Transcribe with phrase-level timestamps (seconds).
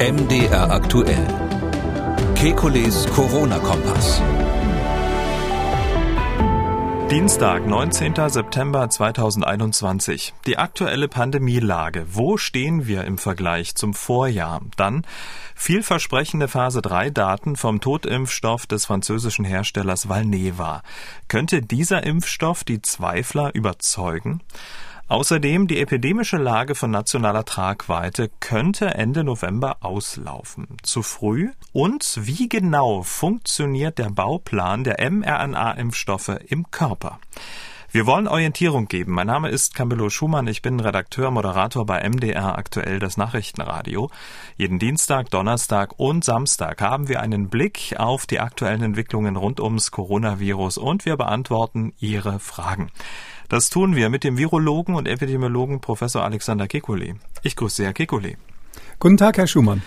[0.00, 1.24] MDR aktuell.
[2.34, 4.20] Kekules Corona-Kompass.
[7.12, 8.28] Dienstag, 19.
[8.28, 10.34] September 2021.
[10.46, 12.06] Die aktuelle Pandemielage.
[12.10, 14.62] Wo stehen wir im Vergleich zum Vorjahr?
[14.76, 15.06] Dann
[15.54, 20.82] vielversprechende Phase 3 Daten vom Totimpfstoff des französischen Herstellers Valneva.
[21.28, 24.40] Könnte dieser Impfstoff die Zweifler überzeugen?
[25.06, 30.66] Außerdem die epidemische Lage von nationaler Tragweite könnte Ende November auslaufen.
[30.82, 31.50] Zu früh?
[31.72, 37.18] Und wie genau funktioniert der Bauplan der mRNA-Impfstoffe im Körper?
[37.94, 39.12] Wir wollen Orientierung geben.
[39.12, 40.48] Mein Name ist Camillo Schumann.
[40.48, 44.10] Ich bin Redakteur, Moderator bei MDR aktuell das Nachrichtenradio.
[44.56, 49.92] Jeden Dienstag, Donnerstag und Samstag haben wir einen Blick auf die aktuellen Entwicklungen rund ums
[49.92, 52.90] Coronavirus und wir beantworten Ihre Fragen.
[53.54, 57.14] Das tun wir mit dem Virologen und Epidemiologen Professor Alexander Kekulé.
[57.44, 58.34] Ich grüße Sie, Herr Kekulé.
[58.98, 59.80] Guten Tag, Herr Schumann.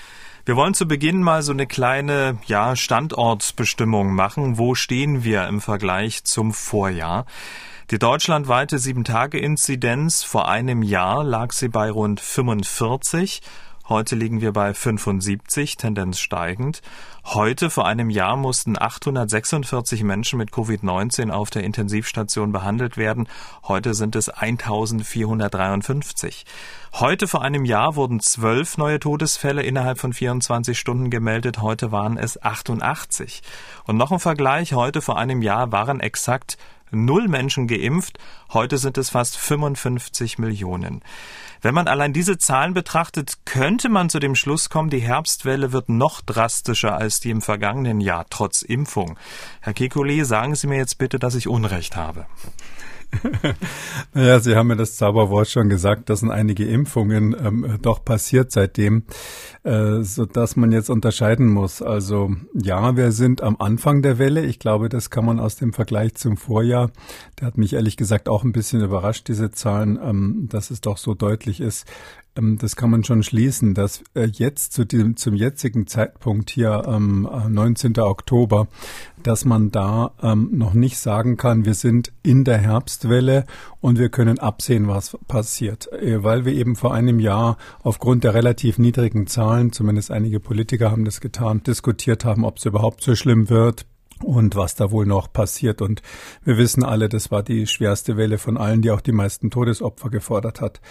[0.46, 4.58] Wir wollen zu Beginn mal so eine kleine ja, Standortbestimmung machen.
[4.58, 7.26] Wo stehen wir im Vergleich zum Vorjahr?
[7.92, 13.42] Die deutschlandweite 7-Tage-Inzidenz vor einem Jahr lag sie bei rund 45.
[13.90, 16.82] Heute liegen wir bei 75, Tendenz steigend.
[17.34, 23.28] Heute, vor einem Jahr, mussten 846 Menschen mit Covid-19 auf der Intensivstation behandelt werden.
[23.68, 26.46] Heute sind es 1453.
[26.94, 31.62] Heute, vor einem Jahr, wurden zwölf neue Todesfälle innerhalb von 24 Stunden gemeldet.
[31.62, 33.44] Heute waren es 88.
[33.84, 34.72] Und noch ein Vergleich.
[34.72, 36.58] Heute, vor einem Jahr, waren exakt
[36.92, 38.20] null Menschen geimpft.
[38.54, 41.02] Heute sind es fast 55 Millionen.
[41.62, 45.90] Wenn man allein diese Zahlen betrachtet, könnte man zu dem Schluss kommen, die Herbstwelle wird
[45.90, 49.18] noch drastischer als die im vergangenen Jahr, trotz Impfung.
[49.62, 52.26] Herr Kekulé, sagen Sie mir jetzt bitte, dass ich Unrecht habe.
[54.14, 58.52] naja, Sie haben ja das Zauberwort schon gesagt, dass sind einige Impfungen ähm, doch passiert
[58.52, 59.04] seitdem,
[59.68, 61.82] äh, so dass man jetzt unterscheiden muss.
[61.82, 64.46] Also ja, wir sind am Anfang der Welle.
[64.46, 66.90] Ich glaube, das kann man aus dem Vergleich zum Vorjahr,
[67.40, 70.98] der hat mich ehrlich gesagt auch ein bisschen überrascht, diese Zahlen, ähm, dass es doch
[70.98, 71.86] so deutlich ist.
[72.38, 76.88] Ähm, das kann man schon schließen, dass äh, jetzt zu dem, zum jetzigen Zeitpunkt hier
[76.88, 77.96] am 19.
[77.96, 78.68] Äh, Oktober,
[79.24, 83.46] dass man da ähm, noch nicht sagen kann, wir sind in der Herbstwelle
[83.82, 88.34] und wir können absehen, was passiert, äh, weil wir eben vor einem Jahr aufgrund der
[88.34, 93.16] relativ niedrigen Zahlen, zumindest einige Politiker haben das getan, diskutiert haben, ob es überhaupt so
[93.16, 93.86] schlimm wird
[94.24, 95.82] und was da wohl noch passiert.
[95.82, 96.02] Und
[96.44, 100.10] wir wissen alle, das war die schwerste Welle von allen, die auch die meisten Todesopfer
[100.10, 100.82] gefordert hat.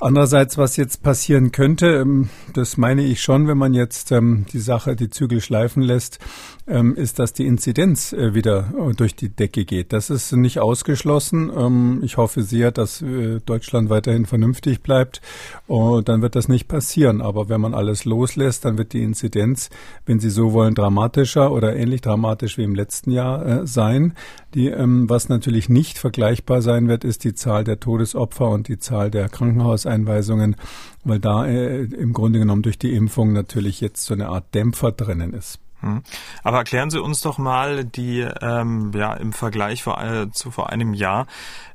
[0.00, 4.58] Andererseits, was jetzt passieren könnte, ähm, das meine ich schon, wenn man jetzt ähm, die
[4.58, 6.18] Sache, die Zügel schleifen lässt,
[6.66, 9.92] ähm, ist, dass die Inzidenz äh, wieder äh, durch die Decke geht.
[9.92, 12.02] Das ist nicht ausgeschlossen.
[12.02, 15.20] Ich hoffe sehr, dass äh, Deutschland weiterhin vernünftig bleibt.
[15.66, 17.20] Und dann wird das nicht passieren.
[17.20, 19.70] Aber wenn man alles loslässt, dann wird die Inzidenz,
[20.06, 24.14] wenn Sie so wollen, dramatischer oder ähnlich dramatisch wie im letzten Jahr sein.
[24.54, 29.10] Die, was natürlich nicht vergleichbar sein wird, ist die Zahl der Todesopfer und die Zahl
[29.10, 30.56] der Krankenhaus Krankenhauseinweisungen,
[31.04, 34.92] weil da äh, im Grunde genommen durch die Impfung natürlich jetzt so eine Art Dämpfer
[34.92, 35.60] drinnen ist.
[35.80, 36.02] Hm.
[36.42, 40.70] Aber erklären Sie uns doch mal die ähm, ja im Vergleich vor, äh, zu vor
[40.70, 41.26] einem Jahr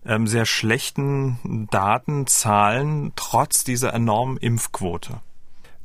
[0.05, 5.21] ähm, sehr schlechten Datenzahlen trotz dieser enormen Impfquote.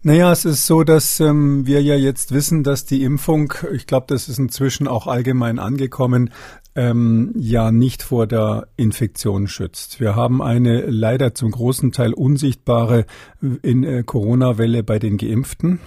[0.07, 4.05] Naja, es ist so, dass ähm, wir ja jetzt wissen, dass die Impfung, ich glaube,
[4.07, 6.31] das ist inzwischen auch allgemein angekommen,
[6.75, 10.01] ähm, ja nicht vor der Infektion schützt.
[10.01, 13.07] Wir haben eine leider zum großen Teil unsichtbare
[13.63, 15.81] in, äh, Corona-Welle bei den Geimpften.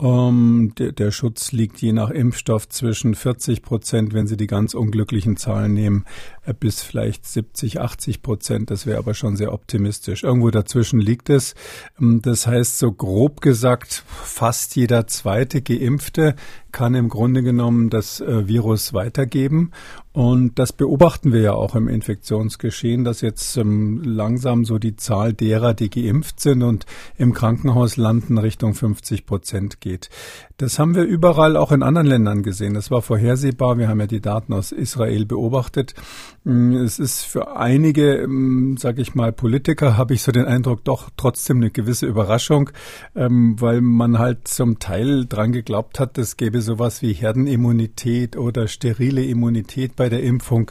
[0.00, 4.74] Um, der, der, Schutz liegt je nach Impfstoff zwischen 40 Prozent, wenn Sie die ganz
[4.74, 6.04] unglücklichen Zahlen nehmen,
[6.46, 8.70] äh, bis vielleicht 70, 80 Prozent.
[8.70, 10.22] Das wäre aber schon sehr optimistisch.
[10.22, 11.56] Irgendwo dazwischen liegt es.
[12.00, 16.36] Ähm, das heißt, so grob gesagt, fast jeder zweite Geimpfte
[16.70, 19.72] kann im Grunde genommen das äh, Virus weitergeben.
[20.12, 25.32] Und das beobachten wir ja auch im Infektionsgeschehen, dass jetzt ähm, langsam so die Zahl
[25.32, 30.08] derer, die geimpft sind und im Krankenhaus landen, Richtung 50 Prozent geht.
[30.56, 32.74] Das haben wir überall auch in anderen Ländern gesehen.
[32.74, 33.78] Das war vorhersehbar.
[33.78, 35.94] Wir haben ja die Daten aus Israel beobachtet.
[36.42, 40.82] Mm, es ist für einige, mm, sage ich mal, Politiker, habe ich so den Eindruck,
[40.82, 42.70] doch trotzdem eine gewisse Überraschung,
[43.14, 48.66] ähm, weil man halt zum Teil dran geglaubt hat, es gäbe sowas wie Herdenimmunität oder
[48.66, 50.70] sterile Immunität bei der Impfung.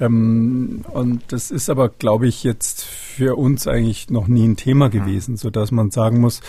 [0.00, 4.88] Ähm, und das ist aber, glaube ich, jetzt für uns eigentlich noch nie ein Thema
[4.88, 6.40] gewesen, so dass man sagen muss,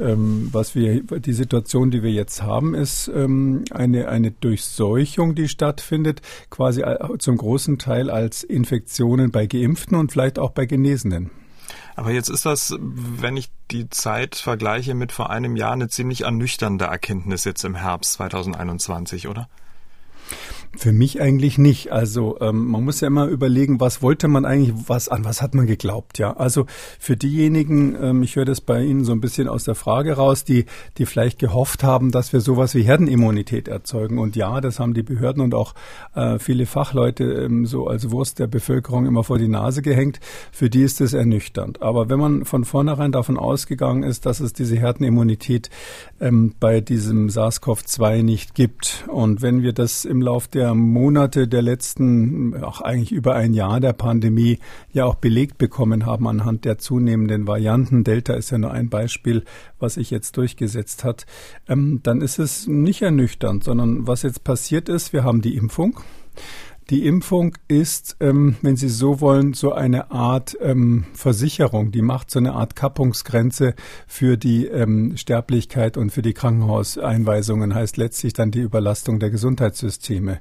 [0.00, 5.48] ähm, was wir, die Situation, die wir jetzt haben, ist ähm, eine, eine Durchseuchung, die
[5.48, 6.84] stattfindet, quasi
[7.18, 11.30] zum großen Teil als Infektionen bei Geimpften und vielleicht auch bei Genesenen.
[11.94, 16.22] Aber jetzt ist das, wenn ich die Zeit vergleiche mit vor einem Jahr, eine ziemlich
[16.22, 19.48] ernüchternde Erkenntnis jetzt im Herbst 2021, oder?
[20.74, 21.92] Für mich eigentlich nicht.
[21.92, 25.54] Also ähm, man muss ja immer überlegen, was wollte man eigentlich, was an was hat
[25.54, 26.34] man geglaubt, ja.
[26.34, 26.64] Also
[26.98, 30.44] für diejenigen, ähm, ich höre das bei Ihnen so ein bisschen aus der Frage raus,
[30.44, 30.64] die
[30.96, 34.16] die vielleicht gehofft haben, dass wir sowas wie Herdenimmunität erzeugen.
[34.16, 35.74] Und ja, das haben die Behörden und auch
[36.14, 40.20] äh, viele Fachleute ähm, so als Wurst der Bevölkerung immer vor die Nase gehängt.
[40.52, 41.82] Für die ist das ernüchternd.
[41.82, 45.68] Aber wenn man von vornherein davon ausgegangen ist, dass es diese Herdenimmunität
[46.18, 51.62] ähm, bei diesem SARS-CoV-2 nicht gibt und wenn wir das im Lauf der Monate der
[51.62, 54.58] letzten, auch eigentlich über ein Jahr der Pandemie
[54.92, 58.04] ja auch belegt bekommen haben anhand der zunehmenden Varianten.
[58.04, 59.44] Delta ist ja nur ein Beispiel,
[59.78, 61.26] was sich jetzt durchgesetzt hat.
[61.68, 66.00] Ähm, dann ist es nicht ernüchternd, sondern was jetzt passiert ist, wir haben die Impfung.
[66.90, 71.92] Die Impfung ist, ähm, wenn Sie so wollen, so eine Art ähm, Versicherung.
[71.92, 73.74] Die macht so eine Art Kappungsgrenze
[74.06, 80.40] für die ähm, Sterblichkeit und für die Krankenhauseinweisungen, heißt letztlich dann die Überlastung der Gesundheitssysteme.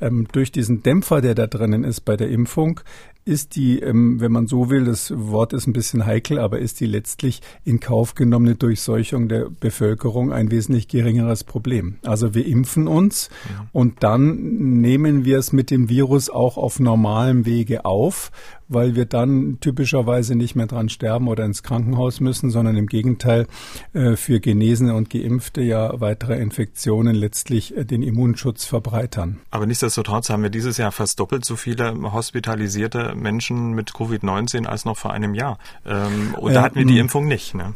[0.00, 2.80] Ähm, durch diesen Dämpfer, der da drinnen ist bei der Impfung,
[3.28, 6.80] ist die, ähm, wenn man so will, das Wort ist ein bisschen heikel, aber ist
[6.80, 11.96] die letztlich in Kauf genommene Durchseuchung der Bevölkerung ein wesentlich geringeres Problem.
[12.02, 13.68] Also wir impfen uns ja.
[13.72, 18.32] und dann nehmen wir es mit dem Virus auch auf normalem Wege auf,
[18.68, 23.46] weil wir dann typischerweise nicht mehr dran sterben oder ins Krankenhaus müssen, sondern im Gegenteil
[23.94, 29.40] äh, für Genesene und Geimpfte ja weitere Infektionen letztlich äh, den Immunschutz verbreitern.
[29.50, 34.84] Aber nichtsdestotrotz haben wir dieses Jahr fast doppelt so viele hospitalisierte Menschen mit Covid-19 als
[34.84, 35.58] noch vor einem Jahr.
[35.86, 37.54] Ähm, und da hatten wir die Impfung nicht.
[37.54, 37.74] Ne?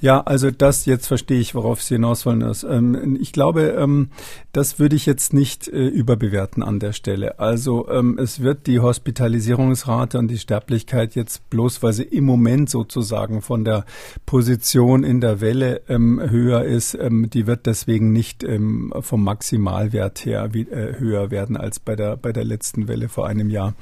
[0.00, 2.44] Ja, also das jetzt verstehe ich, worauf Sie hinaus wollen.
[2.68, 4.10] Ähm, ich glaube, ähm,
[4.52, 7.38] das würde ich jetzt nicht äh, überbewerten an der Stelle.
[7.38, 12.70] Also ähm, es wird die Hospitalisierungsrate und die Sterblichkeit jetzt bloß, weil sie im Moment
[12.70, 13.84] sozusagen von der
[14.26, 20.24] Position in der Welle ähm, höher ist, ähm, die wird deswegen nicht ähm, vom Maximalwert
[20.24, 23.74] her wie, äh, höher werden als bei der bei der letzten Welle vor einem Jahr.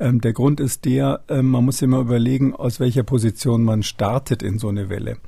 [0.00, 4.58] Der Grund ist der, ähm, man muss immer überlegen, aus welcher Position man startet in
[4.58, 5.18] so eine Welle.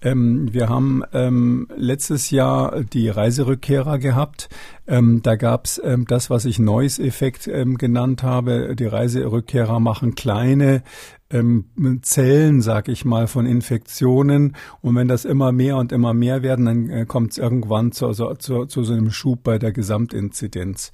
[0.00, 4.48] Ähm, wir haben ähm, letztes Jahr die Reiserückkehrer gehabt.
[4.86, 8.76] Ähm, da gab's ähm, das, was ich Noise-Effekt ähm, genannt habe.
[8.76, 10.82] Die Reiserückkehrer machen kleine
[11.30, 11.66] ähm,
[12.02, 14.56] Zellen, sag ich mal, von Infektionen.
[14.80, 18.06] Und wenn das immer mehr und immer mehr werden, dann äh, kommt es irgendwann zu,
[18.06, 20.90] also, zu, zu so einem Schub bei der Gesamtinzidenz.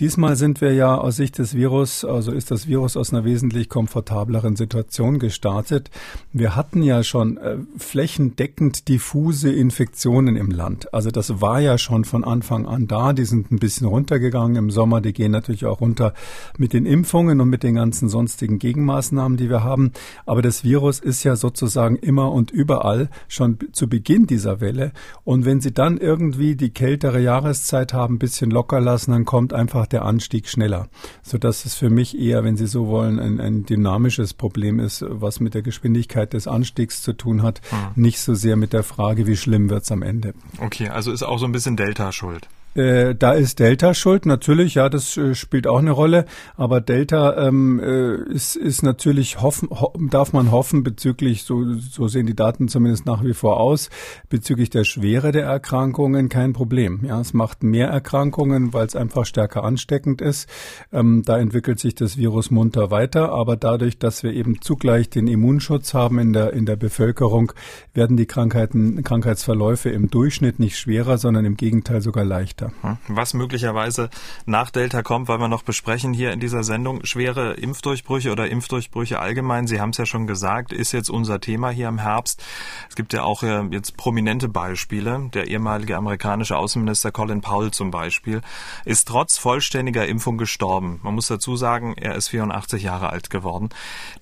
[0.00, 3.68] Diesmal sind wir ja aus Sicht des Virus, also ist das Virus aus einer wesentlich
[3.68, 5.90] komfortableren Situation gestartet.
[6.32, 10.94] Wir hatten ja schon äh, flächendeckend diffuse Infektionen im Land.
[10.94, 13.12] Also das war ja schon von Anfang an da.
[13.12, 15.02] Die sind ein bisschen runtergegangen im Sommer.
[15.02, 16.14] Die gehen natürlich auch runter
[16.56, 19.92] mit den Impfungen und mit den ganzen sonstigen Gegenmaßnahmen, die wir haben haben.
[20.24, 24.92] Aber das Virus ist ja sozusagen immer und überall schon zu Beginn dieser Welle.
[25.24, 29.52] Und wenn Sie dann irgendwie die kältere Jahreszeit haben, ein bisschen locker lassen, dann kommt
[29.52, 30.88] einfach der Anstieg schneller.
[31.22, 35.40] Sodass es für mich eher, wenn Sie so wollen, ein, ein dynamisches Problem ist, was
[35.40, 38.02] mit der Geschwindigkeit des Anstiegs zu tun hat, hm.
[38.02, 40.34] nicht so sehr mit der Frage, wie schlimm wird es am Ende.
[40.58, 42.48] Okay, also ist auch so ein bisschen Delta schuld.
[42.74, 46.24] Äh, da ist Delta schuld, natürlich, ja, das äh, spielt auch eine Rolle.
[46.56, 52.08] Aber Delta ähm, äh, ist, ist natürlich hoffen, ho darf man hoffen bezüglich, so, so
[52.08, 53.90] sehen die Daten zumindest nach wie vor aus,
[54.28, 57.04] bezüglich der Schwere der Erkrankungen kein Problem.
[57.04, 60.48] Ja, es macht mehr Erkrankungen, weil es einfach stärker ansteckend ist.
[60.92, 65.28] Ähm, da entwickelt sich das Virus munter weiter, aber dadurch, dass wir eben zugleich den
[65.28, 67.52] Immunschutz haben in der in der Bevölkerung,
[67.94, 72.72] werden die Krankheiten Krankheitsverläufe im Durchschnitt nicht schwerer, sondern im Gegenteil sogar leichter weiter.
[72.82, 72.98] Hm?
[73.08, 74.10] Was möglicherweise
[74.46, 79.18] nach Delta kommt, weil wir noch besprechen hier in dieser Sendung, schwere Impfdurchbrüche oder Impfdurchbrüche
[79.18, 82.42] allgemein, Sie haben es ja schon gesagt, ist jetzt unser Thema hier im Herbst.
[82.88, 85.30] Es gibt ja auch äh, jetzt prominente Beispiele.
[85.34, 88.40] Der ehemalige amerikanische Außenminister Colin Powell zum Beispiel
[88.84, 91.00] ist trotz vollständiger Impfung gestorben.
[91.02, 93.68] Man muss dazu sagen, er ist 84 Jahre alt geworden.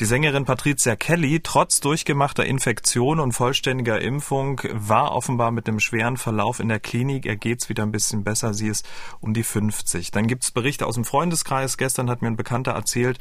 [0.00, 6.16] Die Sängerin Patricia Kelly, trotz durchgemachter Infektion und vollständiger Impfung, war offenbar mit einem schweren
[6.16, 7.26] Verlauf in der Klinik.
[7.26, 8.88] Er geht's wieder ein bisschen besser besser, sie ist
[9.20, 10.10] um die 50.
[10.10, 11.76] Dann gibt es Berichte aus dem Freundeskreis.
[11.76, 13.18] Gestern hat mir ein Bekannter erzählt,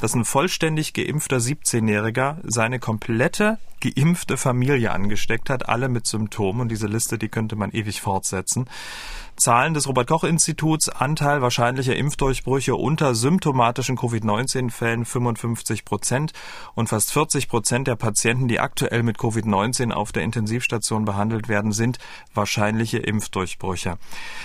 [0.00, 6.62] dass ein vollständig geimpfter 17-Jähriger seine komplette geimpfte Familie angesteckt hat, alle mit Symptomen.
[6.62, 8.64] Und diese Liste, die könnte man ewig fortsetzen.
[9.36, 16.32] Zahlen des Robert-Koch-Instituts, Anteil wahrscheinlicher Impfdurchbrüche unter symptomatischen Covid-19-Fällen 55 Prozent
[16.74, 21.72] und fast 40 Prozent der Patienten, die aktuell mit Covid-19 auf der Intensivstation behandelt werden,
[21.72, 21.98] sind
[22.34, 23.98] wahrscheinliche Impfdurchbrüche.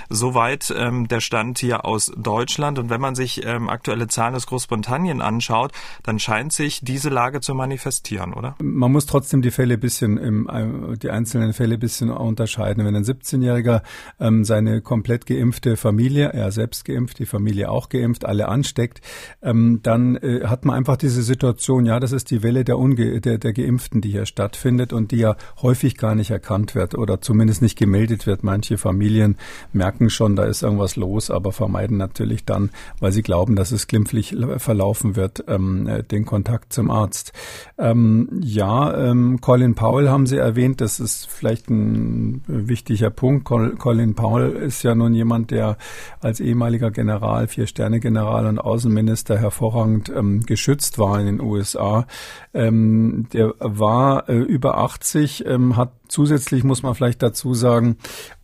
[0.09, 2.79] Soweit ähm, der Stand hier aus Deutschland.
[2.79, 5.71] Und wenn man sich ähm, aktuelle Zahlen aus Großbritannien anschaut,
[6.03, 8.55] dann scheint sich diese Lage zu manifestieren, oder?
[8.61, 12.85] Man muss trotzdem die Fälle bisschen, im, äh, die einzelnen Fälle bisschen unterscheiden.
[12.85, 13.81] Wenn ein 17-Jähriger
[14.19, 19.01] ähm, seine komplett geimpfte Familie, er selbst geimpft, die Familie auch geimpft, alle ansteckt,
[19.41, 23.21] ähm, dann äh, hat man einfach diese Situation, ja, das ist die Welle der, Unge
[23.21, 27.21] der, der Geimpften, die hier stattfindet und die ja häufig gar nicht erkannt wird oder
[27.21, 28.43] zumindest nicht gemeldet wird.
[28.43, 29.37] Manche Familien
[29.73, 32.69] merken schon, da ist irgendwas los, aber vermeiden natürlich dann,
[32.99, 37.33] weil sie glauben, dass es glimpflich verlaufen wird, ähm, äh, den Kontakt zum Arzt.
[37.77, 43.45] Ähm, ja, ähm, Colin Powell haben Sie erwähnt, das ist vielleicht ein wichtiger Punkt.
[43.45, 45.77] Colin Powell ist ja nun jemand, der
[46.21, 52.05] als ehemaliger General, Vier-Sterne-General und Außenminister hervorragend ähm, geschützt war in den USA.
[52.53, 57.97] Ähm, der war äh, über 80, ähm, hat Zusätzlich muss man vielleicht dazu sagen,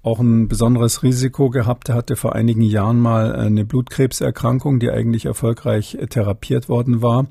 [0.06, 1.90] auch ein besonderes Risiko gehabt.
[1.90, 7.28] Er hatte vor einigen Jahren mal eine Blutkrebserkrankung, die eigentlich erfolgreich therapiert worden war,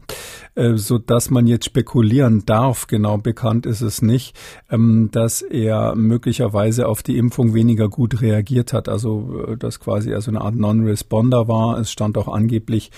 [0.56, 2.88] äh, so dass man jetzt spekulieren darf.
[2.88, 4.36] Genau bekannt ist es nicht,
[4.70, 8.88] ähm, dass er möglicherweise auf die Impfung weniger gut reagiert hat.
[8.88, 11.78] Also, äh, dass quasi also eine Art Non-Responder war.
[11.78, 12.90] Es stand auch angeblich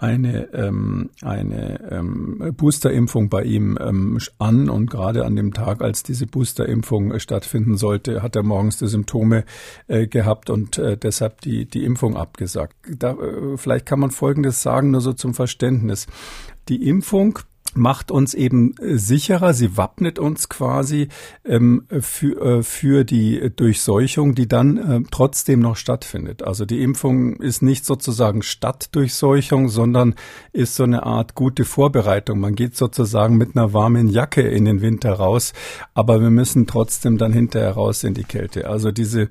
[0.00, 6.02] eine, ähm, eine ähm, Boosterimpfung bei ihm ähm, an und gerade an dem Tag, als
[6.02, 9.44] diese Boosterimpfung äh, stattfinden sollte, hat er morgens die Symptome
[9.88, 12.74] äh, gehabt und äh, deshalb die, die Impfung abgesagt.
[12.88, 16.06] Da, äh, vielleicht kann man Folgendes sagen, nur so zum Verständnis.
[16.70, 17.38] Die Impfung
[17.74, 21.08] macht uns eben sicherer, sie wappnet uns quasi
[21.44, 26.42] ähm, für, äh, für die Durchseuchung, die dann äh, trotzdem noch stattfindet.
[26.42, 30.14] Also die Impfung ist nicht sozusagen Stadtdurchseuchung, sondern
[30.52, 32.40] ist so eine Art gute Vorbereitung.
[32.40, 35.52] Man geht sozusagen mit einer warmen Jacke in den Winter raus,
[35.94, 38.68] aber wir müssen trotzdem dann hinterher raus in die Kälte.
[38.68, 39.28] Also diese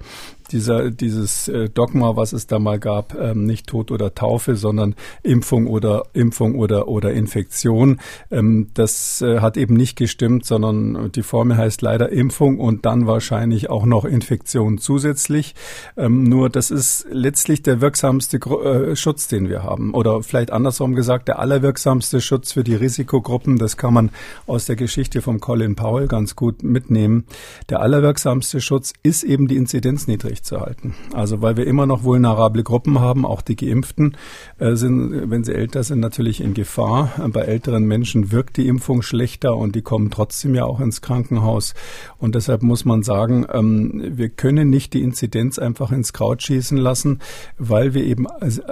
[0.52, 4.96] dieser, dieses äh, Dogma, was es da mal gab, ähm, nicht Tod oder Taufe, sondern
[5.24, 8.00] Impfung oder Impfung oder oder Infektion.
[8.32, 13.08] Ähm, das äh, hat eben nicht gestimmt, sondern die Formel heißt leider Impfung und dann
[13.08, 15.56] wahrscheinlich auch noch Infektion zusätzlich.
[15.98, 19.94] Ähm, nur das ist letztlich der wirksamste äh, Schutz, den wir haben.
[19.94, 23.58] Oder vielleicht andersrum gesagt, der allerwirksamste Schutz für die Risikogruppen.
[23.58, 24.12] Das kann man
[24.48, 27.26] aus der Geschichte von Colin Powell ganz gut mitnehmen.
[27.70, 30.94] Der allerwirksamste Schutz ist eben die Inzidenz niedrig aufrechtzuerhalten.
[31.14, 34.16] Also weil wir immer noch vulnerable Gruppen haben, auch die Geimpften
[34.58, 37.12] äh, sind, wenn sie älter sind, natürlich in Gefahr.
[37.30, 41.74] Bei älteren Menschen wirkt die Impfung schlechter und die kommen trotzdem ja auch ins Krankenhaus.
[42.18, 46.78] Und deshalb muss man sagen, ähm, wir können nicht die Inzidenz einfach ins Kraut schießen
[46.78, 47.20] lassen,
[47.58, 48.28] weil wir eben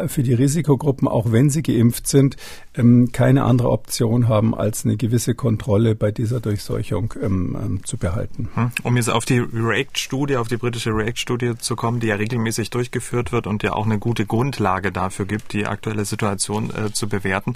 [0.07, 2.37] für die Risikogruppen, auch wenn sie geimpft sind,
[2.75, 7.97] ähm, keine andere Option haben, als eine gewisse Kontrolle bei dieser Durchseuchung ähm, ähm zu
[7.97, 8.49] behalten.
[8.53, 8.71] Hm.
[8.83, 13.31] Um jetzt auf die REACT-Studie, auf die britische REACT-Studie zu kommen, die ja regelmäßig durchgeführt
[13.31, 17.55] wird und ja auch eine gute Grundlage dafür gibt, die aktuelle Situation äh, zu bewerten,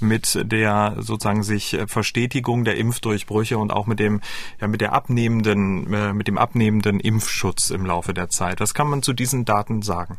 [0.00, 4.20] mit der sozusagen sich äh, Verstetigung der Impfdurchbrüche und auch mit dem,
[4.60, 8.60] ja, mit der abnehmenden, äh, mit dem abnehmenden Impfschutz im Laufe der Zeit.
[8.60, 10.18] Was kann man zu diesen Daten sagen?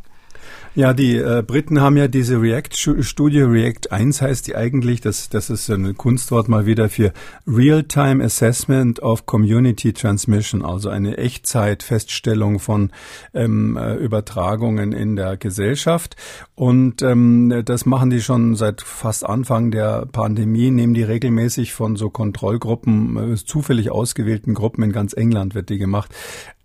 [0.78, 5.50] Ja, die äh, Briten haben ja diese React-Studie, React 1 heißt die eigentlich, das, das
[5.50, 7.14] ist ein Kunstwort mal wieder für
[7.48, 12.92] Real-Time Assessment of Community Transmission, also eine Echtzeit-Feststellung von
[13.34, 16.16] ähm, äh, Übertragungen in der Gesellschaft.
[16.54, 21.96] Und ähm, das machen die schon seit fast Anfang der Pandemie, nehmen die regelmäßig von
[21.96, 24.84] so Kontrollgruppen, äh, zufällig ausgewählten Gruppen.
[24.84, 26.12] In ganz England wird die gemacht,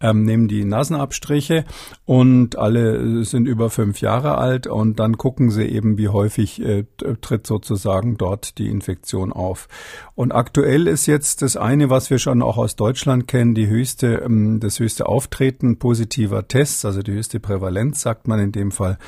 [0.02, 1.64] ähm, nehmen die Nasenabstriche
[2.04, 6.84] und alle sind über fünf Jahre alt und dann gucken sie eben, wie häufig äh,
[7.20, 9.68] tritt sozusagen dort die Infektion auf.
[10.14, 14.22] Und aktuell ist jetzt das eine, was wir schon auch aus Deutschland kennen, die höchste,
[14.24, 18.98] ähm, das höchste Auftreten positiver Tests, also die höchste Prävalenz, sagt man in dem Fall,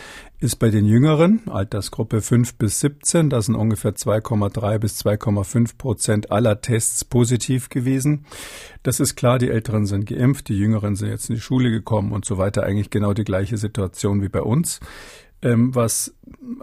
[0.44, 6.30] ist bei den Jüngeren, Altersgruppe 5 bis 17, da sind ungefähr 2,3 bis 2,5 Prozent
[6.30, 8.26] aller Tests positiv gewesen.
[8.82, 12.12] Das ist klar, die Älteren sind geimpft, die Jüngeren sind jetzt in die Schule gekommen
[12.12, 12.62] und so weiter.
[12.62, 14.80] Eigentlich genau die gleiche Situation wie bei uns.
[15.44, 16.14] Ähm, was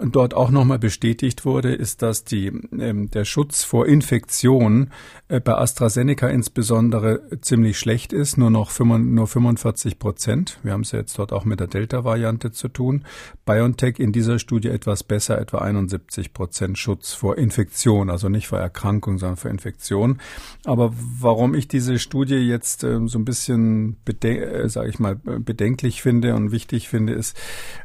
[0.03, 4.89] dort auch nochmal bestätigt wurde, ist, dass die, ähm, der Schutz vor Infektion
[5.27, 10.59] äh, bei AstraZeneca insbesondere ziemlich schlecht ist, nur noch 45, nur 45 Prozent.
[10.63, 13.05] Wir haben es ja jetzt dort auch mit der Delta-Variante zu tun.
[13.45, 18.59] BioNTech in dieser Studie etwas besser, etwa 71 Prozent Schutz vor Infektion, also nicht vor
[18.59, 20.19] Erkrankung, sondern vor Infektion.
[20.65, 26.01] Aber warum ich diese Studie jetzt äh, so ein bisschen, äh, sage ich mal, bedenklich
[26.01, 27.37] finde und wichtig finde, ist,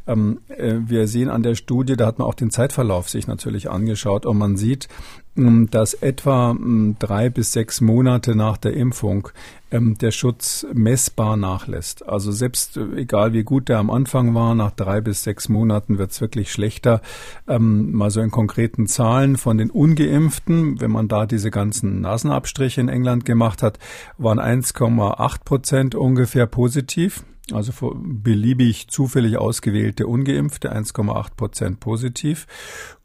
[0.06, 3.70] ähm, äh, wir sehen an der Studie, da hat man auch den Zeitverlauf sich natürlich
[3.70, 4.88] angeschaut und man sieht,
[5.36, 9.28] ähm, dass etwa ähm, drei bis sechs Monate nach der Impfung
[9.70, 12.08] ähm, der Schutz messbar nachlässt.
[12.08, 15.98] Also selbst äh, egal wie gut der am Anfang war, nach drei bis sechs Monaten
[15.98, 17.02] wird es wirklich schlechter.
[17.46, 22.88] mal so in konkreten Zahlen von den Ungeimpften, wenn man da diese ganzen Nasenabstriche in
[22.88, 23.78] England gemacht hat,
[24.18, 32.46] waren 1,8 Prozent ungefähr positiv also beliebig zufällig ausgewählte Ungeimpfte, 1,8 Prozent positiv.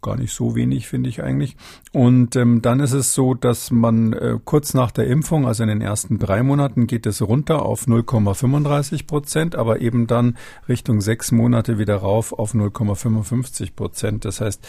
[0.01, 1.55] Gar nicht so wenig, finde ich eigentlich.
[1.91, 5.69] Und ähm, dann ist es so, dass man äh, kurz nach der Impfung, also in
[5.69, 11.31] den ersten drei Monaten, geht es runter auf 0,35 Prozent, aber eben dann Richtung sechs
[11.31, 14.25] Monate wieder rauf auf 0,55 Prozent.
[14.25, 14.67] Das heißt,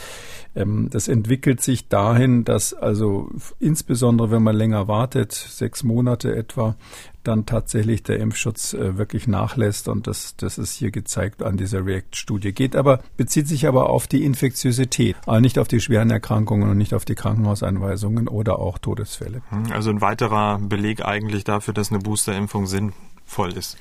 [0.55, 6.77] ähm, das entwickelt sich dahin, dass also insbesondere, wenn man länger wartet, sechs Monate etwa,
[7.25, 9.89] dann tatsächlich der Impfschutz äh, wirklich nachlässt.
[9.89, 12.53] Und das, das ist hier gezeigt an dieser React-Studie.
[12.53, 16.79] Geht aber, bezieht sich aber auf die Infektiosität, aber nicht auf die schweren Erkrankungen und
[16.79, 19.43] nicht auf die Krankenhauseinweisungen oder auch Todesfälle.
[19.51, 23.79] Hm, also ein weiterer Beleg eigentlich dafür, dass eine Boosterimpfung sinnvoll ist.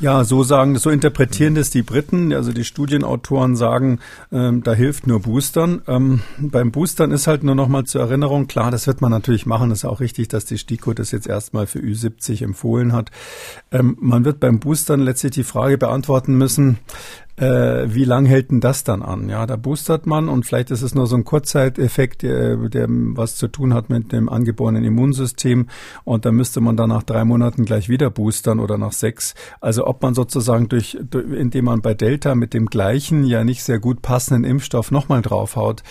[0.00, 2.32] Ja, so sagen, so interpretieren das die Briten.
[2.32, 3.98] Also die Studienautoren sagen,
[4.32, 5.82] ähm, da hilft nur Boostern.
[5.86, 9.44] Ähm, beim Boostern ist halt nur noch mal zur Erinnerung, klar, das wird man natürlich
[9.44, 9.68] machen.
[9.68, 13.10] Das ist auch richtig, dass die STIKO das jetzt erstmal für Ü70 empfohlen hat.
[13.70, 16.78] Ähm, man wird beim Boostern letztlich die Frage beantworten müssen,
[17.40, 19.28] äh, wie lang hält denn das dann an?
[19.28, 23.36] Ja, da boostert man und vielleicht ist es nur so ein Kurzzeiteffekt, der, der was
[23.36, 25.68] zu tun hat mit dem angeborenen Immunsystem
[26.04, 29.34] und da müsste man dann nach drei Monaten gleich wieder boostern oder nach sechs.
[29.60, 33.62] Also ob man sozusagen durch, durch indem man bei Delta mit dem gleichen, ja nicht
[33.62, 35.82] sehr gut passenden Impfstoff nochmal draufhaut,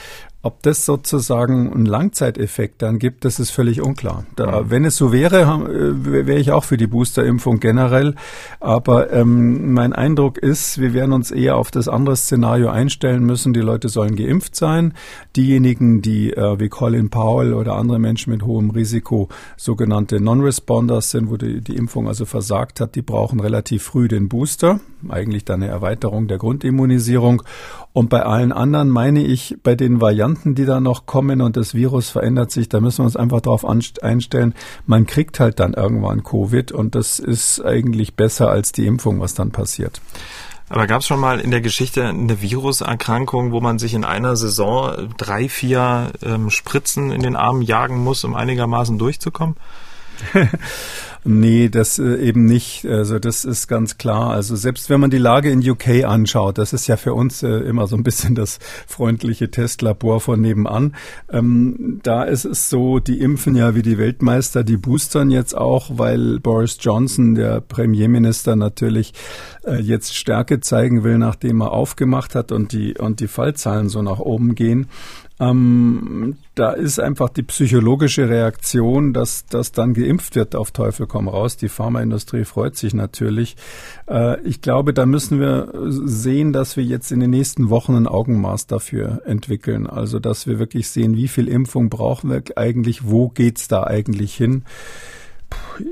[0.41, 4.23] ob das sozusagen einen Langzeiteffekt dann gibt, das ist völlig unklar.
[4.37, 4.69] Da.
[4.69, 8.15] Wenn es so wäre, äh, wäre ich auch für die Boosterimpfung generell.
[8.61, 13.51] Aber ähm, mein Eindruck ist, wir werden uns eher auf das andere Szenario einstellen müssen.
[13.51, 14.93] Die Leute sollen geimpft sein.
[15.35, 19.27] Diejenigen, die äh, wie Colin Powell oder andere Menschen mit hohem Risiko
[19.57, 24.29] sogenannte Non-Responders sind, wo die, die Impfung also versagt hat, die brauchen relativ früh den
[24.29, 24.79] Booster.
[25.09, 27.43] Eigentlich dann eine Erweiterung der Grundimmunisierung.
[27.91, 31.73] Und bei allen anderen meine ich, bei den Varianten, die da noch kommen und das
[31.73, 34.53] Virus verändert sich, da müssen wir uns einfach darauf einstellen,
[34.85, 39.33] man kriegt halt dann irgendwann Covid und das ist eigentlich besser als die Impfung, was
[39.33, 40.01] dann passiert.
[40.69, 44.35] Aber gab es schon mal in der Geschichte eine Viruserkrankung, wo man sich in einer
[44.35, 49.55] Saison drei, vier ähm, Spritzen in den Arm jagen muss, um einigermaßen durchzukommen?
[51.25, 52.85] Nee, das äh, eben nicht.
[52.85, 54.31] Also das ist ganz klar.
[54.31, 57.49] Also selbst wenn man die Lage in UK anschaut, das ist ja für uns äh,
[57.49, 60.95] immer so ein bisschen das freundliche Testlabor von nebenan.
[61.29, 65.91] Ähm, da ist es so, die impfen ja wie die Weltmeister, die boostern jetzt auch,
[65.97, 69.13] weil Boris Johnson, der Premierminister, natürlich
[69.65, 74.01] äh, jetzt Stärke zeigen will, nachdem er aufgemacht hat und die und die Fallzahlen so
[74.01, 74.87] nach oben gehen.
[75.39, 81.27] Ähm, da ist einfach die psychologische Reaktion, dass das dann geimpft wird auf Teufel komm
[81.27, 81.57] raus.
[81.57, 83.57] Die Pharmaindustrie freut sich natürlich.
[84.07, 88.07] Äh, ich glaube, da müssen wir sehen, dass wir jetzt in den nächsten Wochen ein
[88.07, 89.87] Augenmaß dafür entwickeln.
[89.87, 94.35] Also, dass wir wirklich sehen, wie viel Impfung brauchen wir eigentlich, wo geht's da eigentlich
[94.35, 94.63] hin?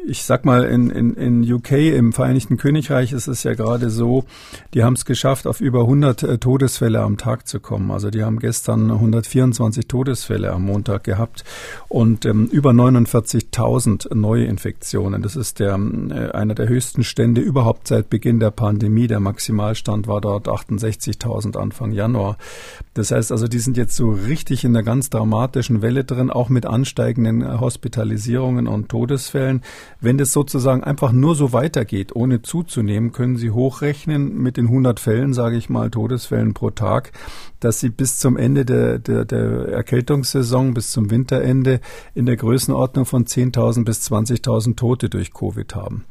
[0.06, 4.26] Ich sag mal, in, in, in UK, im Vereinigten Königreich ist es ja gerade so,
[4.74, 7.92] die haben es geschafft, auf über 100 äh, Todesfälle am Tag zu kommen.
[7.92, 11.44] Also die haben gestern 124 Todesfälle am Montag gehabt
[11.88, 15.22] und ähm, über 49.000 neue Infektionen.
[15.22, 19.08] Das ist der, äh, einer der höchsten Stände überhaupt seit Beginn der Pandemie.
[19.08, 22.38] Der Maximalstand war dort 68.000 Anfang Januar.
[22.94, 26.50] Das heißt also, die sind jetzt so richtig in der ganz dramatischen Welle drin, auch
[26.50, 29.47] mit ansteigenden Hospitalisierungen und Todesfällen.
[30.00, 35.00] Wenn das sozusagen einfach nur so weitergeht, ohne zuzunehmen, können Sie hochrechnen mit den 100
[35.00, 37.12] Fällen, sage ich mal, Todesfällen pro Tag,
[37.60, 41.80] dass Sie bis zum Ende der, der, der Erkältungssaison, bis zum Winterende
[42.14, 46.06] in der Größenordnung von 10.000 bis 20.000 Tote durch Covid haben.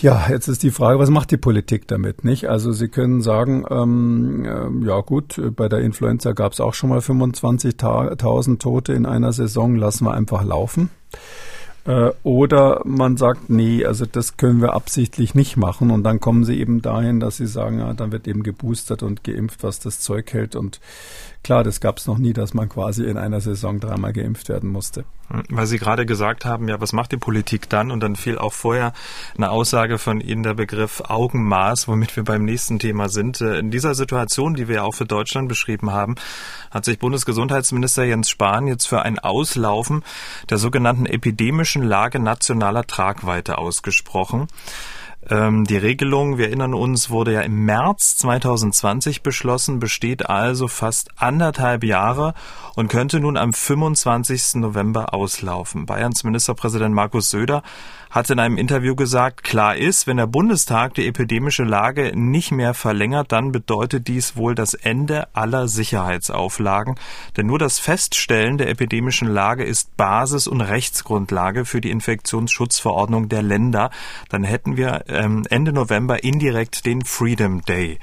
[0.00, 2.48] Ja, jetzt ist die Frage, was macht die Politik damit, nicht?
[2.48, 6.90] Also Sie können sagen, ähm, äh, ja gut, bei der Influenza gab es auch schon
[6.90, 10.90] mal 25.000 Tote in einer Saison, lassen wir einfach laufen.
[11.86, 15.90] Äh, oder man sagt, nee, also das können wir absichtlich nicht machen.
[15.90, 19.22] Und dann kommen sie eben dahin, dass sie sagen, ja, dann wird eben geboostert und
[19.22, 20.56] geimpft, was das Zeug hält.
[20.56, 20.80] Und
[21.46, 24.68] klar, das gab es noch nie, dass man quasi in einer Saison dreimal geimpft werden
[24.68, 25.04] musste.
[25.48, 27.92] Weil Sie gerade gesagt haben, ja, was macht die Politik dann?
[27.92, 28.92] Und dann fiel auch vorher
[29.36, 33.40] eine Aussage von Ihnen der Begriff Augenmaß, womit wir beim nächsten Thema sind.
[33.40, 36.16] Äh, in dieser Situation, die wir auch für Deutschland beschrieben haben,
[36.72, 40.02] hat sich Bundesgesundheitsminister Jens Spahn jetzt für ein Auslaufen
[40.50, 44.48] der sogenannten epidemischen Lage nationaler Tragweite ausgesprochen.
[45.28, 51.10] Ähm, die Regelung, wir erinnern uns, wurde ja im März 2020 beschlossen, besteht also fast
[51.16, 52.34] anderthalb Jahre
[52.76, 54.56] und könnte nun am 25.
[54.56, 55.84] November auslaufen.
[55.84, 57.62] Bayerns Ministerpräsident Markus Söder
[58.10, 62.74] hat in einem Interview gesagt, klar ist, wenn der Bundestag die epidemische Lage nicht mehr
[62.74, 66.96] verlängert, dann bedeutet dies wohl das Ende aller Sicherheitsauflagen.
[67.36, 73.42] Denn nur das Feststellen der epidemischen Lage ist Basis und Rechtsgrundlage für die Infektionsschutzverordnung der
[73.42, 73.90] Länder.
[74.28, 77.98] Dann hätten wir ähm, Ende November indirekt den Freedom Day.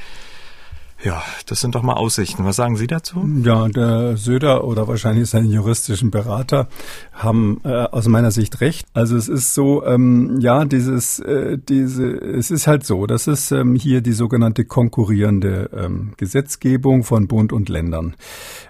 [1.03, 2.45] Ja, das sind doch mal Aussichten.
[2.45, 3.27] Was sagen Sie dazu?
[3.43, 6.69] Ja, der Söder oder wahrscheinlich seine juristischen Berater
[7.11, 8.87] haben äh, aus meiner Sicht recht.
[8.93, 13.51] Also es ist so, ähm, ja, dieses, äh, diese, es ist halt so, das ist
[13.51, 18.15] ähm, hier die sogenannte konkurrierende ähm, Gesetzgebung von Bund und Ländern.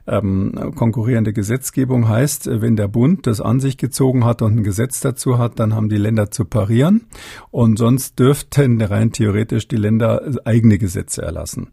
[0.07, 5.01] Ähm, konkurrierende Gesetzgebung heißt, wenn der Bund das an sich gezogen hat und ein Gesetz
[5.01, 7.05] dazu hat, dann haben die Länder zu parieren
[7.51, 11.69] und sonst dürften rein theoretisch die Länder eigene Gesetze erlassen.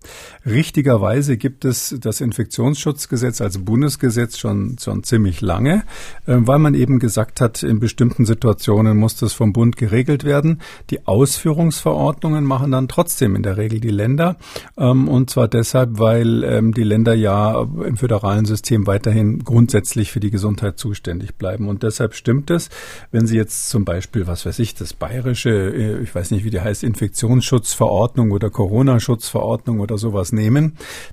[0.50, 5.84] Richtigerweise gibt es das Infektionsschutzgesetz als Bundesgesetz schon, schon ziemlich lange,
[6.26, 10.60] äh, weil man eben gesagt hat, in bestimmten Situationen muss das vom Bund geregelt werden.
[10.90, 14.36] Die Ausführungsverordnungen machen dann trotzdem in der Regel die Länder.
[14.76, 20.20] Ähm, und zwar deshalb, weil ähm, die Länder ja im föderalen System weiterhin grundsätzlich für
[20.20, 21.68] die Gesundheit zuständig bleiben.
[21.68, 22.70] Und deshalb stimmt es,
[23.12, 26.50] wenn Sie jetzt zum Beispiel, was weiß ich, das bayerische, äh, ich weiß nicht, wie
[26.50, 30.39] die heißt, Infektionsschutzverordnung oder Corona-Schutzverordnung oder sowas nehmen.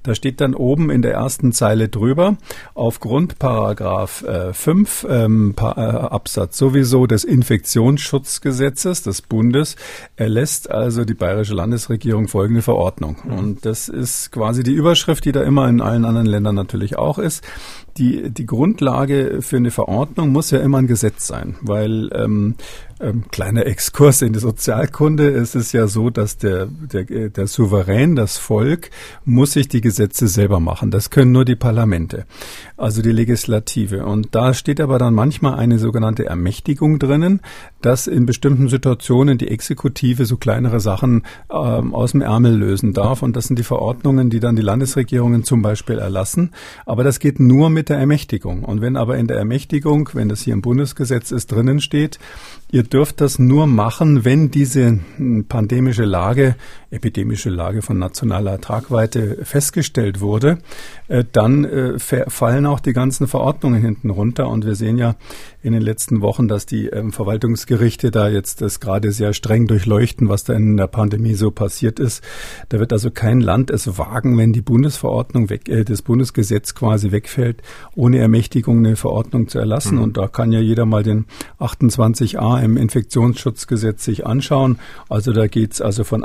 [0.04, 2.38] Da steht dann oben in der ersten Zeile drüber,
[2.74, 9.76] aufgrund Paragraph äh, 5 ähm, pa äh, Absatz sowieso des Infektionsschutzgesetzes des Bundes
[10.16, 13.18] erlässt also die bayerische Landesregierung folgende Verordnung.
[13.24, 13.34] Mhm.
[13.34, 17.20] Und das ist quasi die Überschrift, die da immer in allen anderen Ländern natürlich auch
[17.20, 17.44] ist
[17.98, 22.56] die, die Grundlage für eine Verordnung muss ja immer ein Gesetz sein, weil ähm,
[23.00, 28.16] ähm, kleiner Exkurs in die Sozialkunde, es ist ja so, dass der, der, der Souverän,
[28.16, 28.90] das Volk,
[29.26, 30.92] muss sich die Gesetze selber machen.
[30.92, 32.26] Das können nur die Parlamente,
[32.76, 34.06] also die Legislative.
[34.06, 37.42] Und da steht aber dann manchmal eine sogenannte Ermächtigung drinnen,
[37.82, 43.22] dass in bestimmten Situationen die Exekutive so kleinere Sachen ähm, aus dem Ärmel lösen darf.
[43.22, 46.52] Und das sind die Verordnungen, die dann die Landesregierungen zum Beispiel erlassen.
[46.86, 48.64] Aber das geht nur mit der Ermächtigung.
[48.64, 52.20] Und wenn aber in der Ermächtigung, wenn das hier im Bundesgesetz ist, drinnen steht,
[52.72, 56.56] ihr dürft das nur machen, wenn diese hm, pandemische Lage,
[56.90, 60.60] epidemische Lage von nationaler Tragweite festgestellt wurde,
[61.08, 64.48] äh, dann äh, fallen auch die ganzen Verordnungen hinten runter.
[64.48, 65.16] Und wir sehen ja
[65.62, 70.30] in den letzten Wochen, dass die ähm, Verwaltungsgerichte da jetzt das gerade sehr streng durchleuchten,
[70.30, 72.24] was da in der Pandemie so passiert ist.
[72.70, 77.12] Da wird also kein Land es wagen, wenn die Bundesverordnung weg, äh, das Bundesgesetz quasi
[77.12, 77.62] wegfällt,
[77.96, 79.98] ohne Ermächtigung eine Verordnung zu erlassen.
[79.98, 80.04] Mhm.
[80.04, 81.26] Und da kann ja jeder mal den
[81.60, 84.80] 28a im Infektionsschutzgesetz sich anschauen.
[85.10, 86.24] Also da geht's also von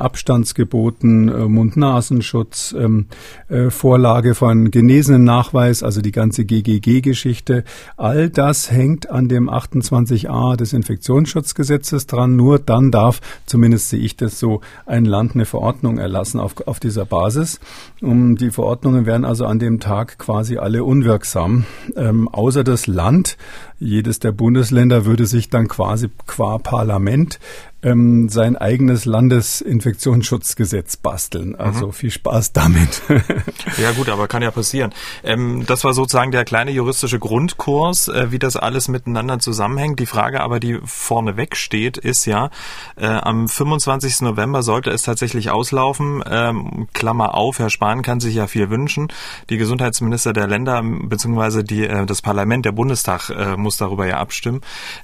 [0.52, 3.06] Abstandsgeboten, äh, Mund-Nasenschutz, ähm,
[3.48, 7.64] äh, Vorlage von genesenen Nachweis, also die ganze GGG-Geschichte.
[7.96, 12.36] All das hängt an dem 28a des Infektionsschutzgesetzes dran.
[12.36, 16.80] Nur dann darf, zumindest sehe ich das so, ein Land eine Verordnung erlassen auf, auf
[16.80, 17.58] dieser Basis.
[18.00, 21.64] Um, die Verordnungen werden also an dem Tag quasi alle unwirksam,
[21.96, 23.36] ähm, außer das Land
[23.78, 27.40] jedes der Bundesländer würde sich dann quasi qua Parlament
[27.82, 31.56] ähm, sein eigenes Landesinfektionsschutzgesetz basteln.
[31.56, 31.92] Also mhm.
[31.92, 33.02] viel Spaß damit.
[33.78, 34.92] ja gut, aber kann ja passieren.
[35.24, 39.98] Ähm, das war sozusagen der kleine juristische Grundkurs, äh, wie das alles miteinander zusammenhängt.
[39.98, 42.50] Die Frage aber, die vorneweg steht, ist ja,
[42.96, 44.20] äh, am 25.
[44.20, 46.22] November sollte es tatsächlich auslaufen.
[46.28, 49.08] Ähm, Klammer auf, Herr Spahn kann sich ja viel wünschen.
[49.50, 54.18] Die Gesundheitsminister der Länder beziehungsweise die, äh, das Parlament, der Bundestag äh, muss darüber ja
[54.18, 54.60] abstimmen.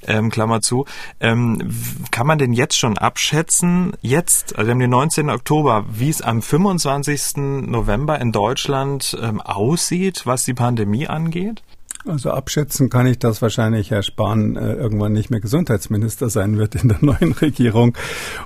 [0.06, 0.84] Ähm, Klammer zu.
[1.20, 1.74] Ähm,
[2.10, 5.30] kann man denn jetzt jetzt schon abschätzen, jetzt, also wir haben den 19.
[5.30, 7.36] Oktober, wie es am 25.
[7.66, 11.62] November in Deutschland ähm, aussieht, was die Pandemie angeht?
[12.06, 16.74] Also abschätzen kann ich, dass wahrscheinlich Herr Spahn äh, irgendwann nicht mehr Gesundheitsminister sein wird
[16.76, 17.96] in der neuen Regierung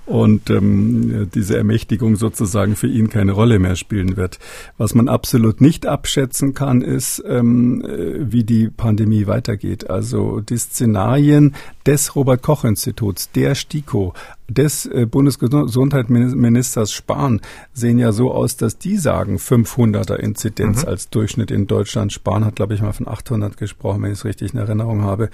[0.06, 4.38] und ähm, diese Ermächtigung sozusagen für ihn keine Rolle mehr spielen wird.
[4.78, 9.90] Was man absolut nicht abschätzen kann, ist, ähm, äh, wie die Pandemie weitergeht.
[9.90, 11.54] Also die Szenarien,
[11.86, 14.14] des Robert Koch Instituts, der STIKO,
[14.52, 17.40] des äh, Bundesgesundheitsministers Spahn
[17.72, 20.88] sehen ja so aus, dass die sagen 500er Inzidenz mhm.
[20.88, 22.12] als Durchschnitt in Deutschland.
[22.12, 25.30] Spahn hat, glaube ich, mal von 800 gesprochen, wenn ich es richtig in Erinnerung habe.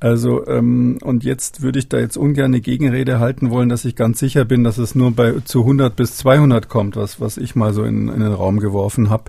[0.00, 3.96] Also ähm, und jetzt würde ich da jetzt ungern eine Gegenrede halten wollen, dass ich
[3.96, 7.54] ganz sicher bin, dass es nur bei zu 100 bis 200 kommt, was was ich
[7.54, 9.24] mal so in, in den Raum geworfen habe.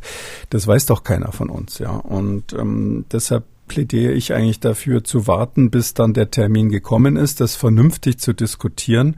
[0.50, 1.92] Das weiß doch keiner von uns, ja.
[1.92, 7.42] Und ähm, deshalb plädiere ich eigentlich dafür zu warten, bis dann der Termin gekommen ist,
[7.42, 9.16] das vernünftig zu diskutieren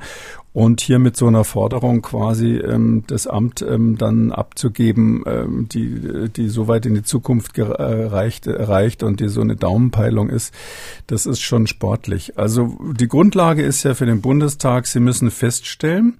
[0.58, 6.30] und hier mit so einer Forderung quasi ähm, das Amt ähm, dann abzugeben, ähm, die,
[6.36, 10.52] die so weit in die Zukunft gereicht, reicht und die so eine Daumenpeilung ist,
[11.06, 12.40] das ist schon sportlich.
[12.40, 16.18] Also die Grundlage ist ja für den Bundestag, Sie müssen feststellen,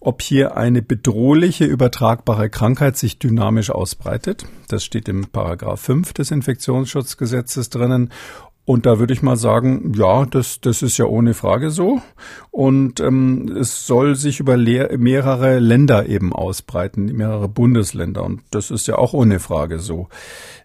[0.00, 4.46] ob hier eine bedrohliche übertragbare Krankheit sich dynamisch ausbreitet.
[4.66, 8.10] Das steht im Paragraph 5 des Infektionsschutzgesetzes drinnen
[8.66, 12.02] und da würde ich mal sagen, ja, das, das ist ja ohne Frage so.
[12.50, 18.24] Und ähm, es soll sich über mehrere Länder eben ausbreiten, mehrere Bundesländer.
[18.24, 20.08] Und das ist ja auch ohne Frage so.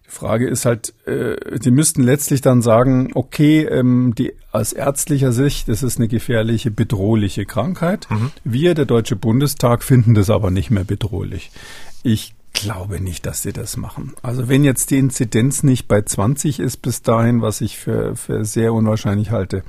[0.04, 5.30] Die Frage ist halt, äh, die müssten letztlich dann sagen, okay, ähm, die aus ärztlicher
[5.30, 8.08] Sicht, das ist eine gefährliche, bedrohliche Krankheit.
[8.10, 8.32] Mhm.
[8.42, 11.52] Wir, der Deutsche Bundestag, finden das aber nicht mehr bedrohlich.
[12.02, 14.12] Ich glaube nicht, dass sie das machen.
[14.22, 18.44] Also wenn jetzt die Inzidenz nicht bei 20 ist bis dahin, was ich für, für
[18.44, 19.62] sehr unwahrscheinlich halte,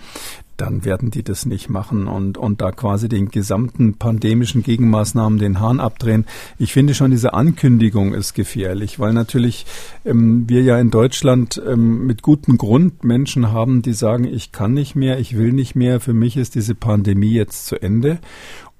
[0.57, 5.59] dann werden die das nicht machen und, und da quasi den gesamten pandemischen Gegenmaßnahmen den
[5.59, 6.25] Hahn abdrehen.
[6.59, 9.65] Ich finde schon diese Ankündigung ist gefährlich, weil natürlich
[10.05, 14.73] ähm, wir ja in Deutschland ähm, mit gutem Grund Menschen haben, die sagen, ich kann
[14.73, 18.19] nicht mehr, ich will nicht mehr, für mich ist diese Pandemie jetzt zu Ende.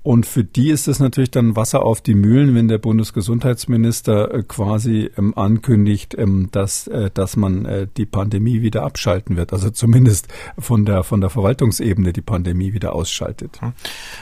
[0.03, 4.43] Und für die ist es natürlich dann Wasser auf die Mühlen, wenn der Bundesgesundheitsminister äh,
[4.43, 9.53] quasi ähm, ankündigt, ähm, dass, äh, dass man äh, die Pandemie wieder abschalten wird.
[9.53, 10.27] Also zumindest
[10.59, 13.61] von der, von der Verwaltungsebene die Pandemie wieder ausschaltet.